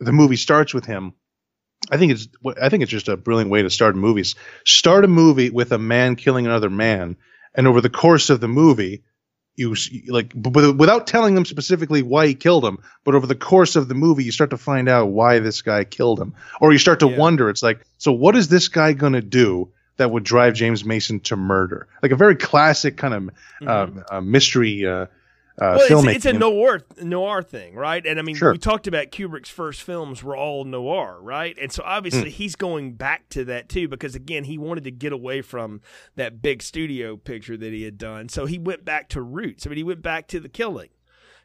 [0.00, 1.14] the movie starts with him.
[1.90, 2.28] I think it's
[2.60, 4.34] I think it's just a brilliant way to start movies.
[4.66, 7.16] Start a movie with a man killing another man,
[7.54, 9.04] and over the course of the movie,
[9.56, 9.74] you
[10.08, 13.94] like without telling them specifically why he killed him but over the course of the
[13.94, 17.08] movie you start to find out why this guy killed him or you start to
[17.08, 17.16] yeah.
[17.16, 20.84] wonder it's like so what is this guy going to do that would drive James
[20.84, 23.22] Mason to murder like a very classic kind of
[23.62, 24.00] mm-hmm.
[24.10, 25.06] uh, mystery uh,
[25.60, 28.04] uh, well, it's, it's, a noir noir thing, right?
[28.06, 28.52] And I mean, sure.
[28.52, 31.56] we talked about Kubrick's first films were all noir, right?
[31.60, 32.34] And so obviously mm.
[32.34, 35.82] he's going back to that too, because again, he wanted to get away from
[36.16, 38.30] that big studio picture that he had done.
[38.30, 39.66] So he went back to roots.
[39.66, 40.88] I mean, he went back to the killing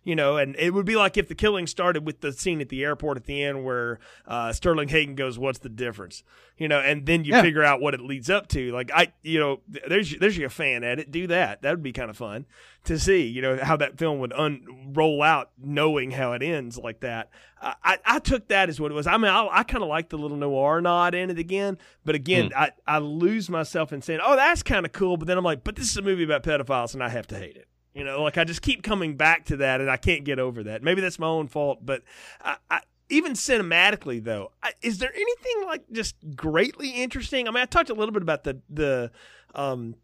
[0.06, 2.70] you know, and it would be like if the killing started with the scene at
[2.70, 6.24] the airport at the end where uh, Sterling Hayden goes, "What's the difference?"
[6.58, 7.42] You know, and then you yeah.
[7.42, 8.72] figure out what it leads up to.
[8.72, 11.12] Like I, you know, there's there's your fan at it.
[11.12, 11.64] Do that.
[11.64, 12.46] That would be kind of fun
[12.84, 13.26] to see.
[13.26, 17.32] You know how that film would un- roll out, knowing how it ends like that.
[17.60, 19.08] I, I took that as what it was.
[19.08, 22.14] I mean, I, I kind of like the little noir nod in it again, but
[22.14, 22.58] again, hmm.
[22.58, 25.64] I, I lose myself in saying, "Oh, that's kind of cool," but then I'm like,
[25.64, 28.22] "But this is a movie about pedophiles, and I have to hate it." You know,
[28.24, 30.84] like I just keep coming back to that, and I can't get over that.
[30.84, 32.04] Maybe that's my own fault, but
[32.44, 37.48] I, I, even cinematically, though, I, is there anything like just greatly interesting?
[37.48, 39.12] I mean, I talked a little bit about the the
[39.56, 39.96] um,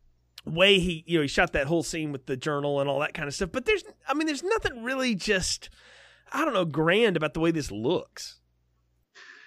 [0.46, 3.14] way he you know he shot that whole scene with the journal and all that
[3.14, 5.70] kind of stuff, but there's I mean, there's nothing really just
[6.32, 8.39] I don't know grand about the way this looks.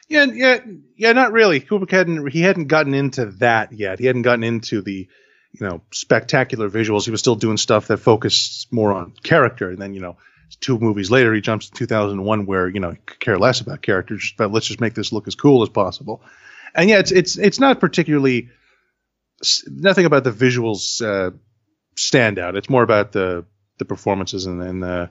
[0.07, 0.59] Yeah, yeah,
[0.97, 1.13] yeah.
[1.13, 1.63] Not really.
[1.63, 3.99] Kubrick hadn't he hadn't gotten into that yet.
[3.99, 5.09] He hadn't gotten into the
[5.59, 7.05] you know spectacular visuals.
[7.05, 9.71] He was still doing stuff that focused more on character.
[9.71, 10.17] And then you know
[10.61, 13.83] two movies later, he jumps to 2001, where you know he could care less about
[13.83, 16.23] characters, but let's just make this look as cool as possible.
[16.75, 18.51] And yeah, it's it's it's not particularly
[19.67, 21.31] nothing about the visuals uh,
[21.97, 22.57] stand out.
[22.57, 23.45] It's more about the
[23.79, 25.11] the performances and, and the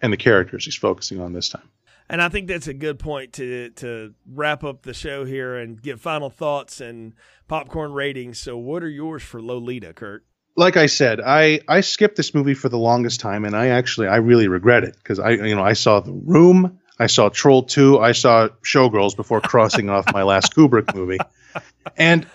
[0.00, 1.68] and the characters he's focusing on this time.
[2.08, 5.80] And I think that's a good point to to wrap up the show here and
[5.80, 7.14] give final thoughts and
[7.48, 8.38] popcorn ratings.
[8.38, 10.24] So, what are yours for Lolita, Kurt?
[10.56, 14.08] Like I said, I I skipped this movie for the longest time, and I actually
[14.08, 17.62] I really regret it because I you know I saw The Room, I saw Troll
[17.62, 21.18] Two, I saw Showgirls before crossing off my last Kubrick movie,
[21.96, 22.26] and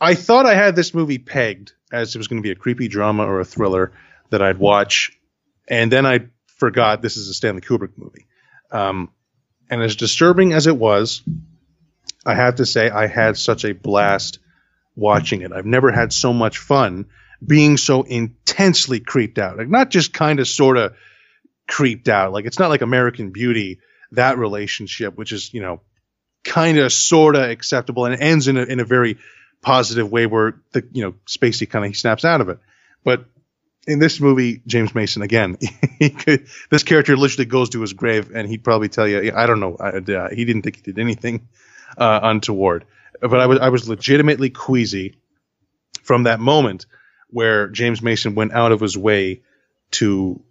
[0.00, 2.88] I thought I had this movie pegged as it was going to be a creepy
[2.88, 3.92] drama or a thriller
[4.30, 5.16] that I'd watch,
[5.68, 8.26] and then I forgot this is a Stanley Kubrick movie.
[8.70, 9.10] Um,
[9.70, 11.22] and as disturbing as it was,
[12.26, 14.38] I have to say I had such a blast
[14.96, 15.52] watching it.
[15.52, 17.06] I've never had so much fun
[17.44, 19.58] being so intensely creeped out.
[19.58, 20.94] Like not just kind of sort of
[21.66, 22.32] creeped out.
[22.32, 23.80] Like it's not like American Beauty
[24.12, 25.80] that relationship, which is you know
[26.44, 29.18] kind of sort of acceptable and ends in a in a very
[29.62, 32.58] positive way where the you know Spacey kind of snaps out of it.
[33.02, 33.26] But
[33.86, 35.56] in this movie, James Mason again,
[36.18, 39.60] could, this character literally goes to his grave, and he'd probably tell you, I don't
[39.60, 41.48] know, I, uh, he didn't think he did anything
[41.96, 42.84] uh, untoward.
[43.20, 45.16] But I was I was legitimately queasy
[46.02, 46.86] from that moment
[47.30, 49.42] where James Mason went out of his way
[49.92, 50.42] to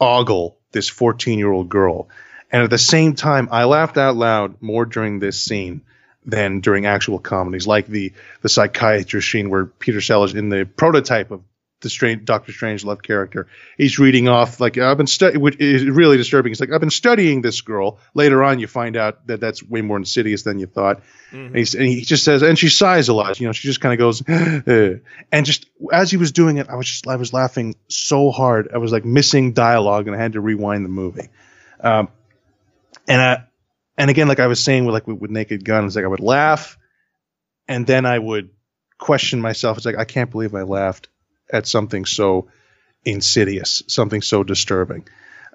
[0.00, 2.08] ogle this 14 year old girl,
[2.50, 5.82] and at the same time, I laughed out loud more during this scene
[6.24, 11.30] than during actual comedies, like the the psychiatrist scene where Peter Sellers in the prototype
[11.30, 11.42] of
[11.80, 13.48] the strange Doctor Strangelove character.
[13.76, 16.50] He's reading off like I've been studying, which is really disturbing.
[16.50, 17.98] He's like I've been studying this girl.
[18.14, 21.02] Later on, you find out that that's way more insidious than you thought.
[21.30, 21.56] Mm-hmm.
[21.56, 23.38] And, and, he just says, and she sighs a lot.
[23.38, 26.76] You know, she just kind of goes, and just as he was doing it, I
[26.76, 28.70] was just I was laughing so hard.
[28.72, 31.28] I was like missing dialogue, and I had to rewind the movie.
[31.80, 32.08] Um,
[33.06, 33.44] and I,
[33.98, 36.08] and again, like I was saying with like with, with Naked Gun, it's like I
[36.08, 36.78] would laugh,
[37.68, 38.48] and then I would
[38.96, 39.76] question myself.
[39.76, 41.08] It's like I can't believe I laughed
[41.52, 42.48] at something so
[43.04, 45.06] insidious, something so disturbing.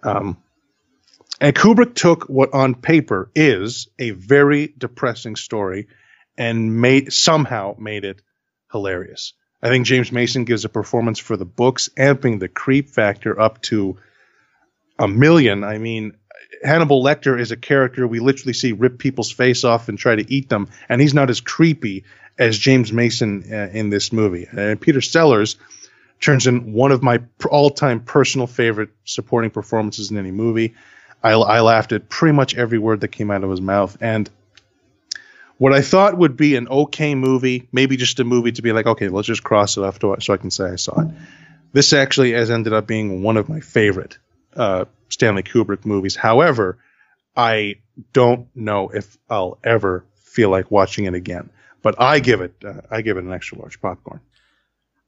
[0.03, 0.37] Um,
[1.39, 5.87] and Kubrick took what on paper is a very depressing story
[6.37, 8.21] and made somehow made it
[8.71, 9.33] hilarious.
[9.61, 13.61] I think James Mason gives a performance for the books, amping the creep factor up
[13.63, 13.97] to
[14.97, 15.63] a million.
[15.63, 16.13] I mean,
[16.63, 20.33] Hannibal Lecter is a character we literally see rip people's face off and try to
[20.33, 22.05] eat them, and he's not as creepy
[22.37, 24.47] as James Mason uh, in this movie.
[24.51, 25.57] And Peter Sellers
[26.21, 30.75] turns in one of my all-time personal favorite supporting performances in any movie.
[31.21, 34.29] I, I laughed at pretty much every word that came out of his mouth, and
[35.57, 38.87] what I thought would be an okay movie, maybe just a movie to be like,
[38.87, 41.07] okay, let's just cross it off to, so I can say I saw it.
[41.71, 44.17] This actually has ended up being one of my favorite
[44.55, 46.15] uh, Stanley Kubrick movies.
[46.15, 46.79] However,
[47.35, 47.75] I
[48.11, 51.49] don't know if I'll ever feel like watching it again.
[51.83, 54.19] But I give it, uh, I give it an extra large popcorn.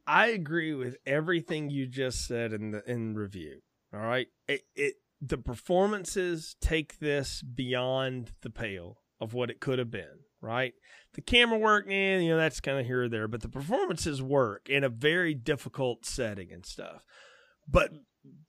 [0.06, 3.62] I agree with everything you just said in the in review.
[3.94, 9.80] All right, it, it the performances take this beyond the pale of what it could
[9.80, 10.26] have been.
[10.42, 10.74] Right,
[11.14, 14.22] the camera work, man, you know that's kind of here or there, but the performances
[14.22, 17.06] work in a very difficult setting and stuff.
[17.66, 17.92] But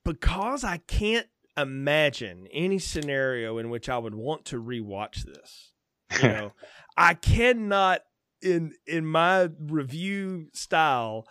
[0.04, 5.72] because I can't imagine any scenario in which I would want to rewatch this,
[6.20, 6.52] you know,
[6.96, 8.00] I cannot
[8.42, 11.26] in in my review style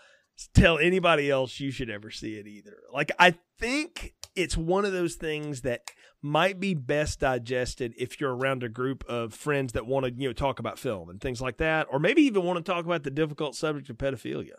[0.54, 2.78] tell anybody else you should ever see it either.
[2.92, 5.82] Like I think it's one of those things that
[6.22, 10.30] might be best digested if you're around a group of friends that want to, you
[10.30, 13.04] know, talk about film and things like that or maybe even want to talk about
[13.04, 14.56] the difficult subject of pedophilia.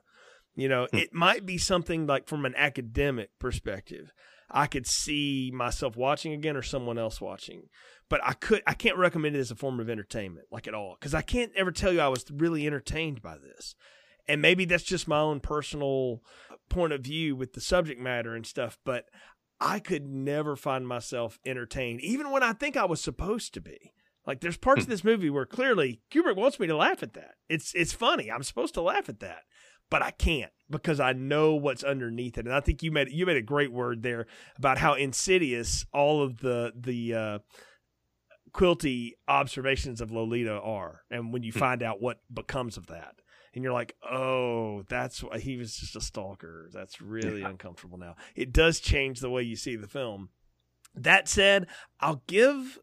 [0.54, 0.98] You know, hmm.
[0.98, 4.12] it might be something like from an academic perspective.
[4.50, 7.64] I could see myself watching again or someone else watching.
[8.08, 10.96] But I could I can't recommend it as a form of entertainment like at all
[11.00, 13.74] cuz I can't ever tell you I was really entertained by this
[14.28, 16.22] and maybe that's just my own personal
[16.68, 19.06] point of view with the subject matter and stuff but
[19.60, 23.92] i could never find myself entertained even when i think i was supposed to be
[24.26, 24.90] like there's parts of hmm.
[24.90, 28.42] this movie where clearly kubrick wants me to laugh at that it's it's funny i'm
[28.42, 29.42] supposed to laugh at that
[29.90, 32.46] but i can't because I know what's underneath it.
[32.46, 36.22] And I think you made you made a great word there about how insidious all
[36.22, 37.38] of the the uh,
[38.52, 41.58] quilty observations of Lolita are, and when you hmm.
[41.58, 43.16] find out what becomes of that.
[43.54, 46.68] And you're like, oh, that's why he was just a stalker.
[46.72, 47.50] That's really yeah.
[47.50, 48.16] uncomfortable now.
[48.34, 50.30] It does change the way you see the film.
[50.94, 51.68] That said,
[52.00, 52.78] I'll give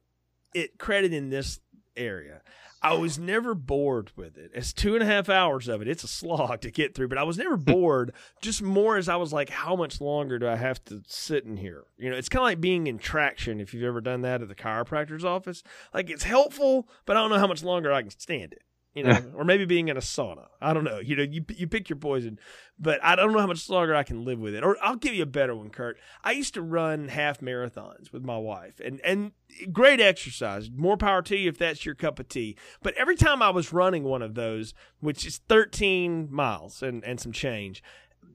[0.54, 1.60] it credit in this
[1.98, 2.42] area.
[2.84, 4.52] I was never bored with it.
[4.56, 5.88] It's two and a half hours of it.
[5.88, 7.64] It's a slog to get through, but I was never hmm.
[7.64, 8.14] bored.
[8.42, 11.58] Just more as I was like, how much longer do I have to sit in
[11.58, 11.84] here?
[11.98, 14.48] You know, it's kind of like being in traction if you've ever done that at
[14.48, 15.62] the chiropractor's office.
[15.94, 18.64] Like it's helpful, but I don't know how much longer I can stand it
[18.94, 20.48] you know, or maybe being in a sauna.
[20.60, 21.00] I don't know.
[21.00, 22.40] You know, you you pick your poison,
[22.78, 24.64] but I don't know how much longer I can live with it.
[24.64, 25.98] Or I'll give you a better one, Kurt.
[26.24, 29.32] I used to run half marathons with my wife, and and
[29.72, 30.70] great exercise.
[30.70, 32.58] More power to you if that's your cup of tea.
[32.82, 37.20] But every time I was running one of those, which is 13 miles and and
[37.20, 37.82] some change,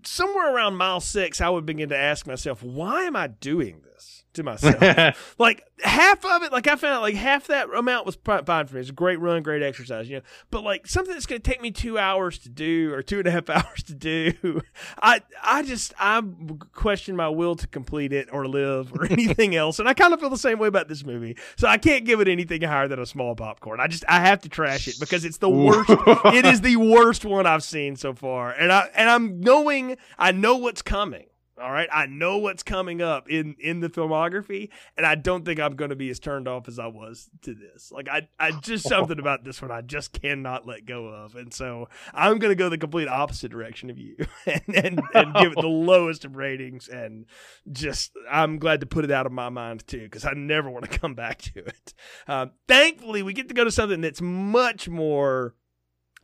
[0.04, 4.24] somewhere around mile six, I would begin to ask myself, why am I doing this?
[4.36, 5.34] To myself.
[5.38, 8.80] like half of it, like I found like half that amount was fine for me.
[8.80, 10.22] It's a great run, great exercise, you know.
[10.50, 13.26] But like something that's going to take me two hours to do or two and
[13.26, 14.62] a half hours to do,
[15.02, 16.22] I I just I
[16.72, 19.78] question my will to complete it or live or anything else.
[19.78, 21.36] And I kind of feel the same way about this movie.
[21.56, 23.80] So I can't give it anything higher than a small popcorn.
[23.80, 25.90] I just I have to trash it because it's the worst.
[25.90, 30.32] it is the worst one I've seen so far, and I and I'm knowing I
[30.32, 31.26] know what's coming.
[31.60, 35.58] All right, I know what's coming up in in the filmography, and I don't think
[35.58, 37.90] I'm going to be as turned off as I was to this.
[37.90, 41.54] Like I, I just something about this one I just cannot let go of, and
[41.54, 45.52] so I'm going to go the complete opposite direction of you, and and, and give
[45.52, 47.24] it the lowest of ratings, and
[47.72, 50.90] just I'm glad to put it out of my mind too, because I never want
[50.90, 51.94] to come back to it.
[52.28, 55.54] Uh, thankfully, we get to go to something that's much more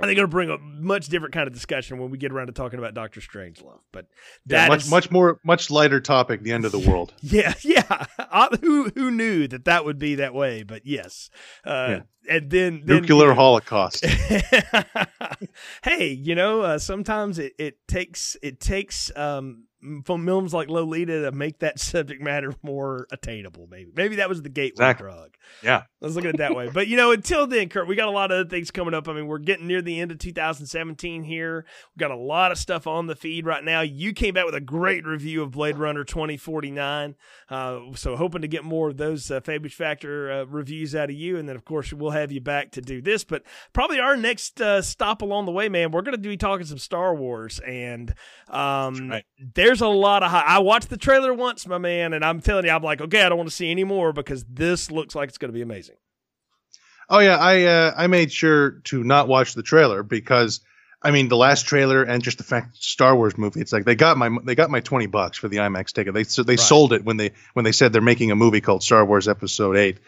[0.02, 2.52] I think it'll bring a much different kind of discussion when we get around to
[2.52, 3.78] talking about Doctor Strangelove.
[3.92, 4.06] But
[4.46, 6.42] that yeah, much is, much more much lighter topic.
[6.42, 7.14] The end of the world.
[7.20, 7.84] yeah, yeah.
[8.18, 10.64] I, who who knew that that would be that way?
[10.64, 11.30] But yes.
[11.64, 12.00] Uh, yeah.
[12.28, 14.04] And then, then nuclear you know, holocaust.
[15.84, 19.64] hey, you know, uh, sometimes it, it takes it takes um,
[20.04, 23.66] films like Lolita to make that subject matter more attainable.
[23.70, 25.04] Maybe maybe that was the gateway exactly.
[25.04, 25.34] drug.
[25.62, 26.70] Yeah, let's look at it that way.
[26.72, 29.08] But you know, until then, Kurt, we got a lot of other things coming up.
[29.08, 31.64] I mean, we're getting near the end of 2017 here.
[31.94, 33.80] We've got a lot of stuff on the feed right now.
[33.80, 37.14] You came back with a great review of Blade Runner 2049.
[37.48, 41.16] Uh, so hoping to get more of those uh, Fabish Factor uh, reviews out of
[41.16, 43.24] you, and then of course we'll have you back to do this.
[43.24, 46.66] But probably our next uh, stop along the way, man, we're going to be talking
[46.66, 48.14] some Star Wars, and
[48.48, 49.24] um, right.
[49.72, 50.30] There's a lot of.
[50.30, 53.22] High- I watched the trailer once, my man, and I'm telling you, I'm like, okay,
[53.22, 55.62] I don't want to see any more because this looks like it's going to be
[55.62, 55.96] amazing.
[57.08, 60.60] Oh yeah, I uh, I made sure to not watch the trailer because
[61.02, 63.62] I mean the last trailer and just the fact Star Wars movie.
[63.62, 66.12] It's like they got my they got my twenty bucks for the IMAX ticket.
[66.12, 66.60] They so they right.
[66.60, 69.76] sold it when they when they said they're making a movie called Star Wars Episode
[69.76, 69.98] Eight.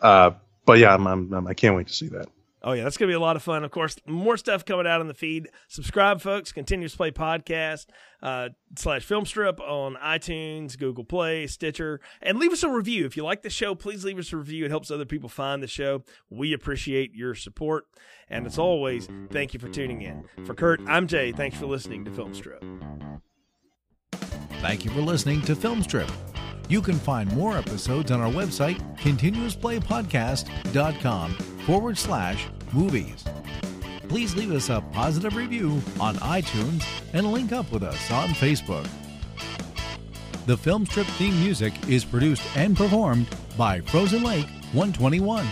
[0.00, 0.32] Uh,
[0.66, 2.28] but yeah, I'm, I'm, I'm I can't wait to see that.
[2.66, 3.62] Oh yeah, that's gonna be a lot of fun.
[3.62, 5.50] Of course, more stuff coming out on the feed.
[5.68, 6.50] Subscribe, folks.
[6.50, 7.86] Continuous Play Podcast
[8.22, 13.18] uh, slash Film Strip on iTunes, Google Play, Stitcher, and leave us a review if
[13.18, 13.74] you like the show.
[13.74, 14.64] Please leave us a review.
[14.64, 16.04] It helps other people find the show.
[16.30, 17.84] We appreciate your support,
[18.30, 20.24] and as always, thank you for tuning in.
[20.46, 21.32] For Kurt, I'm Jay.
[21.32, 22.64] Thanks for listening to Film Strip.
[24.62, 26.10] Thank you for listening to Film Strip.
[26.68, 31.32] You can find more episodes on our website, continuousplaypodcast.com
[31.66, 33.24] forward slash movies.
[34.08, 38.88] Please leave us a positive review on iTunes and link up with us on Facebook.
[40.46, 45.46] The film strip theme music is produced and performed by Frozen Lake 121.